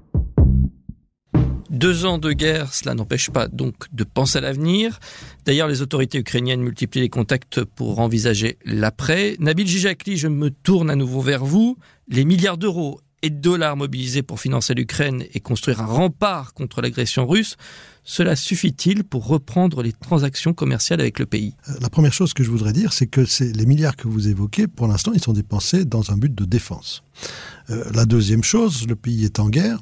Deux 1.71 2.05
ans 2.05 2.19
de 2.19 2.33
guerre, 2.33 2.75
cela 2.75 2.95
n'empêche 2.95 3.31
pas 3.31 3.47
donc 3.47 3.75
de 3.93 4.03
penser 4.03 4.39
à 4.39 4.41
l'avenir. 4.41 4.99
D'ailleurs, 5.47 5.69
les 5.69 5.83
autorités 5.83 6.19
ukrainiennes 6.19 6.63
multiplient 6.63 7.03
les 7.03 7.09
contacts 7.09 7.63
pour 7.63 8.01
envisager 8.01 8.59
l'après. 8.65 9.37
Nabil 9.39 9.69
Jijakli, 9.69 10.17
je 10.17 10.27
me 10.27 10.51
tourne 10.51 10.91
à 10.91 10.97
nouveau 10.97 11.21
vers 11.21 11.45
vous. 11.45 11.79
Les 12.13 12.25
milliards 12.25 12.59
d'euros 12.59 13.01
et 13.23 13.31
de 13.31 13.37
dollars 13.37 13.77
mobilisés 13.77 14.23
pour 14.23 14.41
financer 14.41 14.75
l'Ukraine 14.75 15.25
et 15.33 15.39
construire 15.39 15.81
un 15.81 15.87
rempart 15.87 16.55
contre 16.55 16.81
l'agression 16.81 17.25
russe, 17.25 17.57
cela 18.03 18.35
suffit-il 18.35 19.05
pour 19.05 19.29
reprendre 19.29 19.81
les 19.85 19.93
transactions 19.93 20.53
commerciales 20.53 21.01
avec 21.01 21.21
le 21.21 21.27
pays? 21.27 21.55
Euh, 21.69 21.75
La 21.81 21.89
première 21.89 22.13
chose 22.13 22.35
que 22.35 22.43
je 22.43 22.51
voudrais 22.51 22.73
dire, 22.73 22.93
c'est 22.93 23.07
que 23.07 23.25
les 23.41 23.65
milliards 23.65 23.95
que 23.95 24.09
vous 24.09 24.27
évoquez, 24.27 24.67
pour 24.67 24.89
l'instant, 24.89 25.13
ils 25.15 25.23
sont 25.23 25.35
dépensés 25.35 25.85
dans 25.85 26.11
un 26.11 26.17
but 26.17 26.35
de 26.35 26.45
défense. 26.45 27.05
Euh, 27.71 27.85
la 27.95 28.07
deuxième 28.07 28.43
chose, 28.43 28.89
le 28.89 28.97
pays 28.97 29.25
est 29.25 29.39
en 29.39 29.49
guerre. 29.49 29.79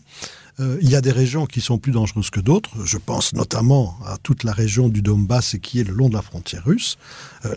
Euh, 0.60 0.76
il 0.82 0.90
y 0.90 0.96
a 0.96 1.00
des 1.00 1.12
régions 1.12 1.46
qui 1.46 1.62
sont 1.62 1.78
plus 1.78 1.92
dangereuses 1.92 2.28
que 2.28 2.40
d'autres. 2.40 2.84
Je 2.84 2.98
pense 2.98 3.32
notamment 3.32 3.96
à 4.04 4.18
toute 4.18 4.44
la 4.44 4.52
région 4.52 4.90
du 4.90 5.00
Donbass 5.00 5.56
qui 5.62 5.80
est 5.80 5.84
le 5.84 5.94
long 5.94 6.10
de 6.10 6.14
la 6.14 6.22
frontière 6.22 6.66
russe. 6.66 6.98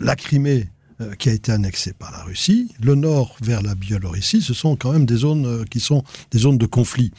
La 0.00 0.16
Crimée 0.16 0.70
euh, 1.02 1.14
qui 1.14 1.28
a 1.28 1.32
été 1.32 1.52
annexée 1.52 1.92
par 1.92 2.10
la 2.10 2.22
Russie, 2.22 2.72
le 2.82 2.94
nord 2.94 3.36
vers 3.42 3.62
la 3.62 3.74
Biélorussie, 3.74 4.40
ce 4.40 4.54
sont 4.54 4.76
quand 4.76 4.92
même 4.92 5.06
des 5.06 5.16
zones 5.16 5.64
qui 5.66 5.80
sont 5.80 6.02
des 6.30 6.38
zones 6.38 6.58
de 6.58 6.66
conflit. 6.66 7.12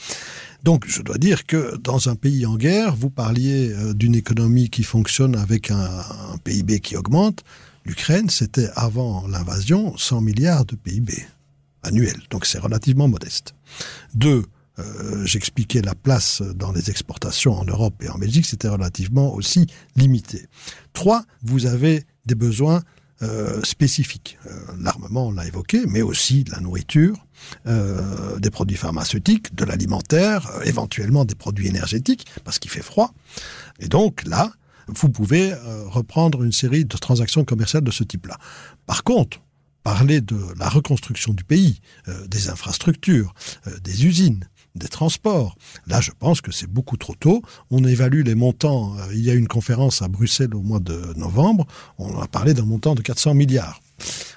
Donc 0.63 0.85
je 0.87 1.01
dois 1.01 1.17
dire 1.17 1.45
que 1.45 1.77
dans 1.77 2.09
un 2.09 2.15
pays 2.15 2.45
en 2.45 2.55
guerre, 2.55 2.95
vous 2.95 3.09
parliez 3.09 3.73
d'une 3.93 4.15
économie 4.15 4.69
qui 4.69 4.83
fonctionne 4.83 5.35
avec 5.35 5.71
un, 5.71 6.03
PIB 6.43 6.79
qui 6.79 6.95
augmente. 6.95 7.43
L'Ukraine, 7.85 8.29
c'était 8.29 8.69
avant 8.75 9.27
l'invasion 9.27 9.97
100 9.97 10.21
milliards 10.21 10.65
de 10.65 10.75
PIB 10.75 11.13
annuel, 11.83 12.15
donc 12.29 12.45
c'est 12.45 12.59
relativement 12.59 13.09
modeste. 13.09 13.53
Deux, 14.15 14.43
euh, 14.79 15.25
j'expliquais 15.25 15.81
la 15.81 15.93
place 15.93 16.41
dans 16.41 16.71
les 16.71 16.89
exportations 16.89 17.53
en 17.53 17.63
Europe 17.65 17.93
et 18.01 18.09
en 18.09 18.17
Belgique, 18.17 18.45
c'était 18.45 18.69
relativement 18.69 19.33
aussi 19.33 19.67
limité. 19.95 20.47
Trois, 20.93 21.25
vous 21.43 21.67
avez 21.67 22.05
des 22.25 22.35
besoins 22.35 22.77
euh, 22.77 22.81
spécifiques. 23.63 24.37
Euh, 24.45 24.51
l'armement, 24.79 25.27
on 25.27 25.31
l'a 25.31 25.45
évoqué, 25.45 25.85
mais 25.87 26.01
aussi 26.01 26.43
de 26.43 26.51
la 26.51 26.59
nourriture, 26.59 27.25
euh, 27.67 28.39
des 28.39 28.49
produits 28.49 28.77
pharmaceutiques, 28.77 29.53
de 29.55 29.65
l'alimentaire, 29.65 30.49
euh, 30.55 30.63
éventuellement 30.63 31.25
des 31.25 31.35
produits 31.35 31.67
énergétiques, 31.67 32.25
parce 32.43 32.59
qu'il 32.59 32.71
fait 32.71 32.81
froid. 32.81 33.13
Et 33.79 33.87
donc 33.87 34.23
là, 34.25 34.51
vous 34.87 35.09
pouvez 35.09 35.53
reprendre 35.85 36.43
une 36.43 36.51
série 36.51 36.83
de 36.83 36.97
transactions 36.97 37.45
commerciales 37.45 37.85
de 37.85 37.91
ce 37.91 38.03
type-là. 38.03 38.37
Par 38.85 39.05
contre, 39.05 39.39
parler 39.81 40.19
de 40.19 40.37
la 40.57 40.67
reconstruction 40.67 41.33
du 41.33 41.45
pays, 41.45 41.79
des 42.27 42.49
infrastructures, 42.49 43.33
des 43.81 44.05
usines, 44.05 44.45
des 44.75 44.87
transports. 44.87 45.55
Là, 45.87 46.01
je 46.01 46.11
pense 46.17 46.41
que 46.41 46.51
c'est 46.51 46.67
beaucoup 46.67 46.97
trop 46.97 47.15
tôt. 47.15 47.41
On 47.69 47.83
évalue 47.83 48.23
les 48.23 48.35
montants. 48.35 48.95
Euh, 48.97 49.13
il 49.13 49.23
y 49.23 49.29
a 49.29 49.33
une 49.33 49.47
conférence 49.47 50.01
à 50.01 50.07
Bruxelles 50.07 50.55
au 50.55 50.61
mois 50.61 50.79
de 50.79 51.13
novembre. 51.15 51.65
On 51.97 52.19
a 52.19 52.27
parlé 52.27 52.53
d'un 52.53 52.65
montant 52.65 52.95
de 52.95 53.01
400 53.01 53.33
milliards. 53.33 53.81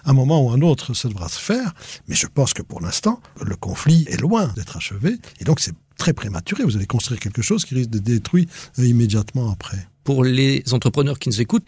Un 0.05 0.13
moment 0.13 0.45
ou 0.45 0.51
un 0.51 0.61
autre, 0.61 0.95
ça 0.95 1.09
devra 1.09 1.29
se 1.29 1.39
faire, 1.39 1.75
mais 2.07 2.15
je 2.15 2.27
pense 2.27 2.55
que 2.55 2.63
pour 2.63 2.81
l'instant, 2.81 3.21
le 3.45 3.57
conflit 3.57 4.07
est 4.09 4.21
loin 4.21 4.53
d'être 4.55 4.77
achevé, 4.77 5.17
et 5.41 5.45
donc 5.45 5.59
c'est 5.59 5.75
très 5.99 6.13
prématuré. 6.13 6.63
Vous 6.63 6.77
allez 6.77 6.87
construire 6.87 7.19
quelque 7.21 7.43
chose 7.43 7.65
qui 7.65 7.75
risque 7.75 7.91
de 7.91 7.99
détruire 7.99 8.47
euh, 8.79 8.87
immédiatement 8.87 9.51
après. 9.51 9.89
Pour 10.05 10.23
les 10.23 10.63
entrepreneurs 10.73 11.19
qui 11.19 11.31
nous 11.31 11.41
écoutent, 11.41 11.67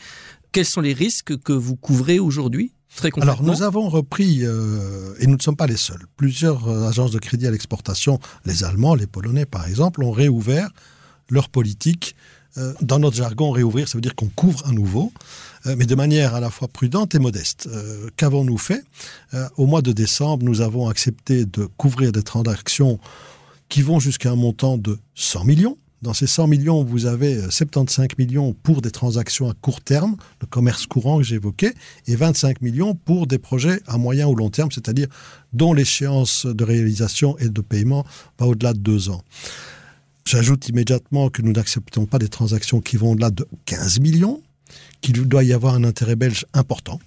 quels 0.53 0.67
sont 0.67 0.81
les 0.81 0.93
risques 0.93 1.37
que 1.43 1.53
vous 1.53 1.77
couvrez 1.77 2.19
aujourd'hui? 2.19 2.73
Alors 3.21 3.43
nous 3.43 3.63
avons 3.63 3.89
repris, 3.89 4.41
euh, 4.43 5.15
et 5.21 5.27
nous 5.27 5.37
ne 5.37 5.43
sommes 5.43 5.57
pas 5.57 5.67
les 5.67 5.77
seuls, 5.77 6.05
plusieurs 6.17 6.69
euh, 6.69 6.89
agences 6.89 7.11
de 7.11 7.19
crédit 7.19 7.47
à 7.47 7.51
l'exportation, 7.51 8.19
les 8.45 8.65
Allemands, 8.65 8.95
les 8.95 9.07
Polonais 9.07 9.47
par 9.47 9.67
exemple, 9.67 10.03
ont 10.03 10.11
réouvert 10.11 10.71
leur 11.31 11.49
politique. 11.49 12.17
Euh, 12.57 12.73
dans 12.81 12.99
notre 12.99 13.17
jargon, 13.17 13.51
réouvrir, 13.51 13.89
ça 13.89 13.99
veut 13.99 14.03
dire 14.03 14.15
qu'on 14.15 14.29
couvre 14.29 14.67
à 14.67 14.73
nouveau 14.73 15.13
euh, 15.67 15.75
mais 15.77 15.87
de 15.87 15.95
manière 15.95 16.35
à 16.35 16.41
la 16.41 16.51
fois 16.51 16.67
prudente 16.69 17.15
et 17.15 17.19
modeste. 17.19 17.69
Qu'avons-nous 18.17 18.59
fait? 18.59 18.85
Au 19.57 19.67
mois 19.67 19.83
de 19.83 19.93
décembre, 19.93 20.45
nous 20.45 20.61
avons 20.61 20.89
accepté 20.89 21.45
de 21.45 21.67
couvrir 21.77 22.13
des 22.13 22.23
transactions 22.23 22.99
qui 23.69 23.83
vont 23.83 23.99
jusqu'à 23.99 24.31
un 24.31 24.37
montant 24.37 24.79
de 24.79 24.99
100 25.15 25.45
millions. 25.45 25.77
Dans 26.01 26.15
ces 26.15 26.29
100 26.29 26.47
millions, 26.47 26.85
vous 26.85 27.07
avez 27.07 27.51
75 27.51 28.09
millions 28.19 28.53
pour 28.53 28.83
des 28.83 28.93
transactions 28.93 29.51
à 29.51 29.55
court 29.55 29.81
terme, 29.81 30.17
le 30.41 30.47
commerce 30.47 30.87
courant 30.87 31.19
que 31.19 31.25
j'évoquais, 31.25 31.75
et 32.07 32.15
25 32.15 32.63
millions 32.63 32.95
pour 32.95 33.27
des 33.27 33.39
projets 33.39 33.81
à 33.89 33.99
moyen 33.99 34.29
ou 34.29 34.37
long 34.37 34.49
terme, 34.49 34.71
c'est-à-dire 34.71 35.09
dont 35.53 35.73
l'échéance 35.73 36.47
de 36.47 36.63
réalisation 36.63 37.37
et 37.39 37.49
de 37.49 37.61
paiement 37.61 38.07
va 38.39 38.47
au-delà 38.47 38.75
de 38.75 38.79
deux 38.79 39.09
ans. 39.09 39.23
J'ajoute 40.25 40.69
immédiatement 40.69 41.31
que 41.31 41.43
nous 41.43 41.53
n'acceptons 41.53 42.07
pas 42.07 42.19
des 42.19 42.29
transactions 42.29 42.81
qui 42.81 42.97
vont 42.97 43.13
au-delà 43.13 43.31
de 43.31 43.49
15 43.65 43.99
millions, 43.99 44.41
qu'il 45.01 45.27
doit 45.27 45.43
y 45.43 45.53
avoir 45.53 45.75
un 45.75 45.83
intérêt 45.83 46.17
belge 46.17 46.47
important. 46.53 47.01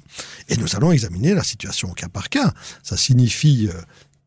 Et 0.50 0.58
nous 0.58 0.76
allons 0.76 0.92
examiner 0.92 1.34
la 1.34 1.44
situation 1.44 1.92
au 1.92 1.94
cas 1.94 2.10
par 2.10 2.30
cas. 2.30 2.54
Ça 2.84 2.98
signifie 2.98 3.70
euh, 3.70 3.80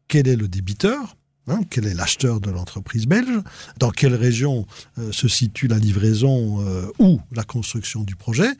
quel 0.09 0.29
est 0.29 0.37
le 0.37 0.49
débiteur, 0.49 1.17
hein, 1.49 1.61
quel 1.71 1.87
est 1.87 1.95
l'acheteur 1.95 2.41
de 2.41 2.51
l'entreprise 2.51 3.07
belge, 3.07 3.43
dans 3.79 3.91
quelle 3.91 4.15
région 4.15 4.67
euh, 4.99 5.13
se 5.13 5.29
situe 5.29 5.69
la 5.69 5.79
livraison 5.79 6.61
euh, 6.61 6.87
ou 6.99 7.21
la 7.33 7.45
construction 7.45 8.03
du 8.03 8.17
projet? 8.17 8.51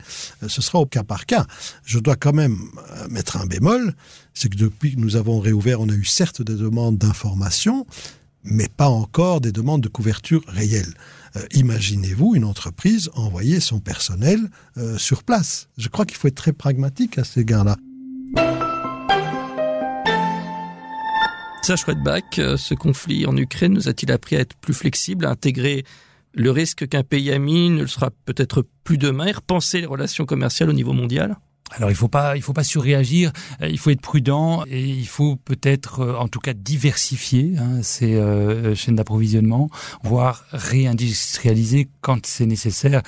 ce 0.47 0.61
sera 0.61 0.79
au 0.79 0.85
cas 0.85 1.03
par 1.03 1.25
cas. 1.25 1.45
Je 1.85 1.99
dois 1.99 2.15
quand 2.15 2.33
même 2.33 2.57
mettre 3.09 3.37
un 3.37 3.45
bémol, 3.45 3.93
c'est 4.33 4.49
que 4.49 4.57
depuis 4.57 4.95
que 4.95 4.99
nous 4.99 5.15
avons 5.15 5.39
réouvert, 5.39 5.81
on 5.81 5.89
a 5.89 5.93
eu 5.93 6.05
certes 6.05 6.41
des 6.41 6.55
demandes 6.55 6.97
d'information, 6.97 7.85
mais 8.45 8.67
pas 8.67 8.89
encore 8.89 9.41
des 9.41 9.51
demandes 9.51 9.81
de 9.81 9.89
couverture 9.89 10.43
réelles. 10.47 10.93
Euh, 11.35 11.41
imaginez-vous 11.53 12.35
une 12.35 12.45
entreprise 12.45 13.09
envoyer 13.15 13.59
son 13.59 13.79
personnel 13.79 14.39
euh, 14.77 14.97
sur 14.97 15.23
place. 15.23 15.67
Je 15.77 15.89
crois 15.89 16.05
qu'il 16.05 16.17
faut 16.17 16.27
être 16.27 16.35
très 16.35 16.53
pragmatique 16.53 17.17
à 17.17 17.23
ces 17.23 17.41
égard-là. 17.41 17.77
Serge 18.35 18.64
Redbach, 21.73 22.21
euh, 22.37 22.57
ce 22.57 22.75
conflit 22.75 23.25
en 23.25 23.35
Ukraine 23.35 23.73
nous 23.73 23.89
a-t-il 23.89 24.11
appris 24.11 24.35
à 24.35 24.39
être 24.39 24.55
plus 24.55 24.73
flexible, 24.73 25.25
à 25.25 25.31
intégrer 25.31 25.83
le 26.33 26.51
risque 26.51 26.87
qu'un 26.87 27.03
pays 27.03 27.31
ami 27.31 27.69
ne 27.71 27.81
le 27.81 27.87
sera 27.87 28.11
peut-être 28.25 28.65
plus 28.83 28.99
demain 28.99 29.25
et 29.25 29.31
repenser 29.31 29.81
les 29.81 29.87
relations 29.87 30.25
commerciales 30.25 30.69
au 30.69 30.73
niveau 30.73 30.93
mondial? 30.93 31.37
Alors 31.77 31.89
il 31.89 31.95
faut 31.95 32.07
pas, 32.07 32.35
il 32.35 32.41
faut 32.41 32.53
pas 32.53 32.63
surréagir. 32.63 33.31
Euh, 33.61 33.67
il 33.67 33.77
faut 33.77 33.89
être 33.89 34.01
prudent 34.01 34.63
et 34.67 34.83
il 34.83 35.07
faut 35.07 35.35
peut-être, 35.35 35.99
euh, 35.99 36.15
en 36.15 36.27
tout 36.27 36.39
cas, 36.39 36.53
diversifier 36.53 37.55
hein, 37.57 37.81
ces 37.81 38.15
euh, 38.15 38.75
chaînes 38.75 38.95
d'approvisionnement, 38.95 39.69
voire 40.03 40.45
réindustrialiser 40.51 41.89
quand 42.01 42.25
c'est 42.25 42.45
nécessaire. 42.45 43.01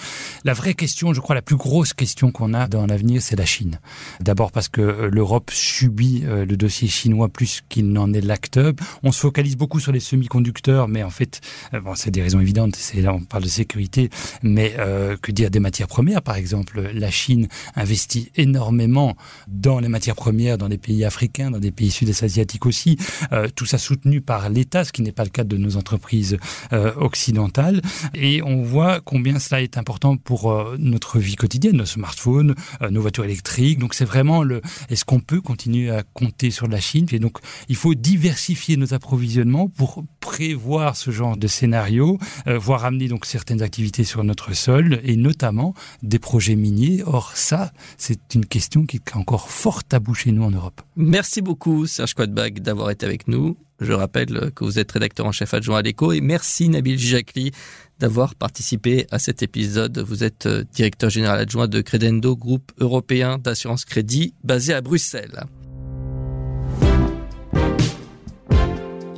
La 0.43 0.53
vraie 0.53 0.73
question, 0.73 1.13
je 1.13 1.21
crois, 1.21 1.35
la 1.35 1.41
plus 1.41 1.55
grosse 1.55 1.93
question 1.93 2.31
qu'on 2.31 2.53
a 2.53 2.67
dans 2.67 2.85
l'avenir, 2.85 3.21
c'est 3.21 3.35
la 3.35 3.45
Chine. 3.45 3.79
D'abord 4.19 4.51
parce 4.51 4.67
que 4.67 4.81
l'Europe 4.81 5.51
subit 5.51 6.23
le 6.25 6.57
dossier 6.57 6.87
chinois 6.87 7.29
plus 7.29 7.61
qu'il 7.69 7.91
n'en 7.91 8.11
est 8.13 8.21
l'acteur. 8.21 8.73
On 9.03 9.11
se 9.11 9.19
focalise 9.19 9.55
beaucoup 9.55 9.79
sur 9.79 9.91
les 9.91 9.99
semi-conducteurs, 9.99 10.87
mais 10.87 11.03
en 11.03 11.09
fait, 11.09 11.41
bon, 11.71 11.95
c'est 11.95 12.11
des 12.11 12.21
raisons 12.21 12.39
évidentes. 12.39 12.75
C'est 12.75 13.01
là, 13.01 13.13
on 13.13 13.21
parle 13.21 13.43
de 13.43 13.49
sécurité, 13.49 14.09
mais 14.43 14.75
que 15.21 15.31
dire 15.31 15.49
des 15.49 15.59
matières 15.59 15.87
premières, 15.87 16.21
par 16.21 16.35
exemple, 16.35 16.81
la 16.93 17.11
Chine 17.11 17.47
investit 17.75 18.31
énormément 18.35 18.56
énormément 18.57 19.15
dans 19.47 19.79
les 19.79 19.87
matières 19.87 20.15
premières, 20.15 20.57
dans 20.57 20.67
des 20.67 20.79
pays 20.79 21.05
africains, 21.05 21.51
dans 21.51 21.59
des 21.59 21.71
pays 21.71 21.91
sud-est 21.91 22.23
asiatiques 22.23 22.65
aussi. 22.65 22.97
Euh, 23.31 23.47
tout 23.55 23.67
ça 23.67 23.77
soutenu 23.77 24.19
par 24.19 24.49
l'État, 24.49 24.83
ce 24.83 24.91
qui 24.91 25.03
n'est 25.03 25.11
pas 25.11 25.23
le 25.23 25.29
cas 25.29 25.43
de 25.43 25.57
nos 25.57 25.77
entreprises 25.77 26.37
euh, 26.73 26.91
occidentales. 26.95 27.81
Et 28.15 28.41
on 28.41 28.63
voit 28.63 28.99
combien 28.99 29.37
cela 29.37 29.61
est 29.61 29.77
important 29.77 30.17
pour 30.17 30.51
euh, 30.51 30.75
notre 30.79 31.19
vie 31.19 31.35
quotidienne, 31.35 31.77
nos 31.77 31.85
smartphones, 31.85 32.55
nos 32.89 33.01
voitures 33.01 33.25
électriques. 33.25 33.77
Donc 33.77 33.93
c'est 33.93 34.05
vraiment 34.05 34.41
le. 34.41 34.61
Est-ce 34.89 35.05
qu'on 35.05 35.19
peut 35.19 35.41
continuer 35.41 35.91
à 35.91 36.01
compter 36.01 36.49
sur 36.49 36.67
la 36.67 36.79
Chine? 36.79 37.05
Et 37.11 37.19
donc 37.19 37.37
il 37.69 37.75
faut 37.75 37.93
diversifier 37.93 38.75
nos 38.75 38.93
approvisionnements 38.95 39.67
pour 39.67 40.03
prévoir 40.27 40.97
ce 40.97 41.09
genre 41.09 41.37
de 41.37 41.47
scénario, 41.47 42.19
voire 42.45 42.83
amener 42.83 43.07
donc 43.07 43.25
certaines 43.25 43.61
activités 43.61 44.03
sur 44.03 44.25
notre 44.25 44.53
sol 44.53 44.99
et 45.05 45.15
notamment 45.15 45.73
des 46.03 46.19
projets 46.19 46.57
miniers. 46.57 47.01
Or 47.05 47.31
ça, 47.35 47.71
c'est 47.97 48.35
une 48.35 48.45
question 48.45 48.85
qui 48.85 48.97
est 48.97 49.15
encore 49.15 49.49
fort 49.49 49.85
tabou 49.85 50.13
chez 50.13 50.33
nous 50.33 50.43
en 50.43 50.51
Europe. 50.51 50.81
Merci 50.97 51.41
beaucoup 51.41 51.87
Serge 51.87 52.13
Quadbag 52.13 52.59
d'avoir 52.59 52.89
été 52.89 53.05
avec 53.05 53.29
nous. 53.29 53.55
Je 53.79 53.93
rappelle 53.93 54.51
que 54.53 54.65
vous 54.65 54.79
êtes 54.79 54.91
rédacteur 54.91 55.25
en 55.27 55.31
chef 55.31 55.53
adjoint 55.53 55.77
à 55.77 55.81
l'écho 55.81 56.11
et 56.11 56.19
merci 56.19 56.67
Nabil 56.67 56.99
Jacli 56.99 57.51
d'avoir 57.99 58.35
participé 58.35 59.07
à 59.11 59.19
cet 59.19 59.43
épisode. 59.43 59.97
Vous 59.99 60.25
êtes 60.25 60.45
euh, 60.45 60.63
directeur 60.73 61.09
général 61.09 61.39
adjoint 61.39 61.69
de 61.69 61.79
Credendo, 61.81 62.35
groupe 62.35 62.73
européen 62.79 63.37
d'assurance 63.37 63.85
crédit 63.85 64.33
basé 64.43 64.73
à 64.73 64.81
Bruxelles. 64.81 65.45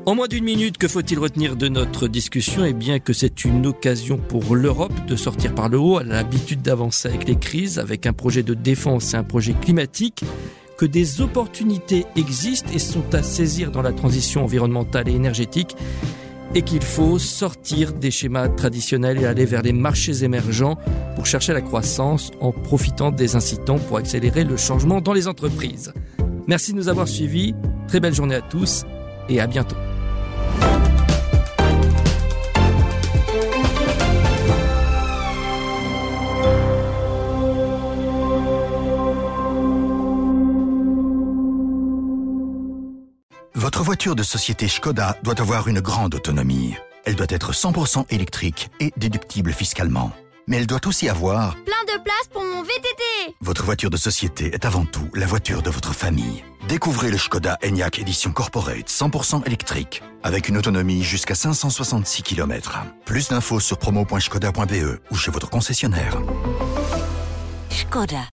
En 0.10 0.16
moins 0.16 0.28
d'une 0.28 0.44
minute, 0.44 0.80
que 0.80 0.88
faut-il 0.88 1.20
retenir 1.20 1.56
de 1.56 1.68
notre 1.68 2.08
discussion? 2.08 2.66
Eh 2.66 2.74
bien 2.74 2.98
que 2.98 3.14
c'est 3.14 3.46
une 3.46 3.68
occasion 3.68 4.18
pour 4.18 4.56
l'Europe 4.56 5.06
de 5.08 5.16
sortir 5.16 5.54
par 5.54 5.70
le 5.70 5.78
haut. 5.78 6.00
Elle 6.00 6.12
a 6.12 6.16
l'habitude 6.16 6.64
d'avancer 6.64 7.08
avec 7.08 7.28
les 7.28 7.36
crises, 7.36 7.78
avec 7.78 8.08
un 8.08 8.14
projet 8.14 8.42
de 8.42 8.56
défense 8.56 9.14
et 9.14 9.18
un 9.18 9.24
projet 9.24 9.54
climatique 9.54 10.24
que 10.80 10.88
des 10.88 11.22
opportunités 11.22 12.08
existent 12.16 12.72
et 12.74 12.80
sont 12.80 13.04
à 13.14 13.22
saisir 13.22 13.70
dans 13.70 13.84
la 13.84 13.94
transition 13.94 14.44
environnementale 14.44 15.08
et 15.10 15.14
énergétique 15.14 15.76
et 16.56 16.64
qu'il 16.64 16.82
faut 16.82 17.20
sortir 17.20 17.94
des 17.94 18.10
schémas 18.10 18.50
traditionnels 18.50 19.22
et 19.22 19.26
aller 19.26 19.46
vers 19.46 19.62
les 19.62 19.74
marchés 19.74 20.24
émergents 20.24 20.80
pour 21.14 21.28
chercher 21.28 21.54
la 21.54 21.62
croissance 21.62 22.32
en 22.42 22.52
profitant 22.52 23.12
des 23.12 23.36
incitants 23.36 23.78
pour 23.78 23.98
accélérer 23.98 24.44
le 24.44 24.58
changement 24.58 25.02
dans 25.02 25.14
les 25.14 25.28
entreprises. 25.28 25.94
Merci 26.48 26.72
de 26.72 26.78
nous 26.78 26.90
avoir 26.90 27.08
suivis, 27.08 27.54
très 27.88 28.00
belle 28.00 28.16
journée 28.16 28.34
à 28.34 28.42
tous 28.42 28.86
et 29.30 29.40
à 29.40 29.46
bientôt. 29.46 29.76
Voiture 44.00 44.16
de 44.16 44.24
société 44.24 44.70
Skoda 44.70 45.18
doit 45.24 45.42
avoir 45.42 45.68
une 45.68 45.82
grande 45.82 46.16
autonomie. 46.16 46.74
Elle 47.04 47.16
doit 47.16 47.28
être 47.28 47.52
100% 47.52 48.06
électrique 48.10 48.70
et 48.80 48.94
déductible 48.96 49.52
fiscalement. 49.52 50.14
Mais 50.48 50.56
elle 50.56 50.68
doit 50.68 50.88
aussi 50.88 51.10
avoir... 51.10 51.56
Plein 51.66 51.84
de 51.86 52.02
place 52.02 52.30
pour 52.32 52.42
mon 52.42 52.64
VTT 52.64 53.36
Votre 53.42 53.66
voiture 53.66 53.90
de 53.90 53.98
société 53.98 54.54
est 54.54 54.64
avant 54.64 54.86
tout 54.86 55.10
la 55.16 55.26
voiture 55.26 55.62
de 55.62 55.70
votre 55.70 55.94
famille. 55.94 56.46
Découvrez 56.70 57.12
le 57.12 57.18
Skoda 57.18 57.58
Enyaq 57.62 58.00
Edition 58.00 58.32
Corporate 58.32 58.88
100% 58.88 59.46
électrique 59.46 60.02
avec 60.24 60.48
une 60.48 60.58
autonomie 60.58 61.04
jusqu'à 61.04 61.36
566 61.36 62.24
km. 62.24 62.78
Plus 63.04 63.28
d'infos 63.28 63.60
sur 63.60 63.78
promo.skoda.be 63.80 65.02
ou 65.12 65.16
chez 65.18 65.32
votre 65.32 65.50
concessionnaire. 65.50 66.16
Skoda. 67.70 68.22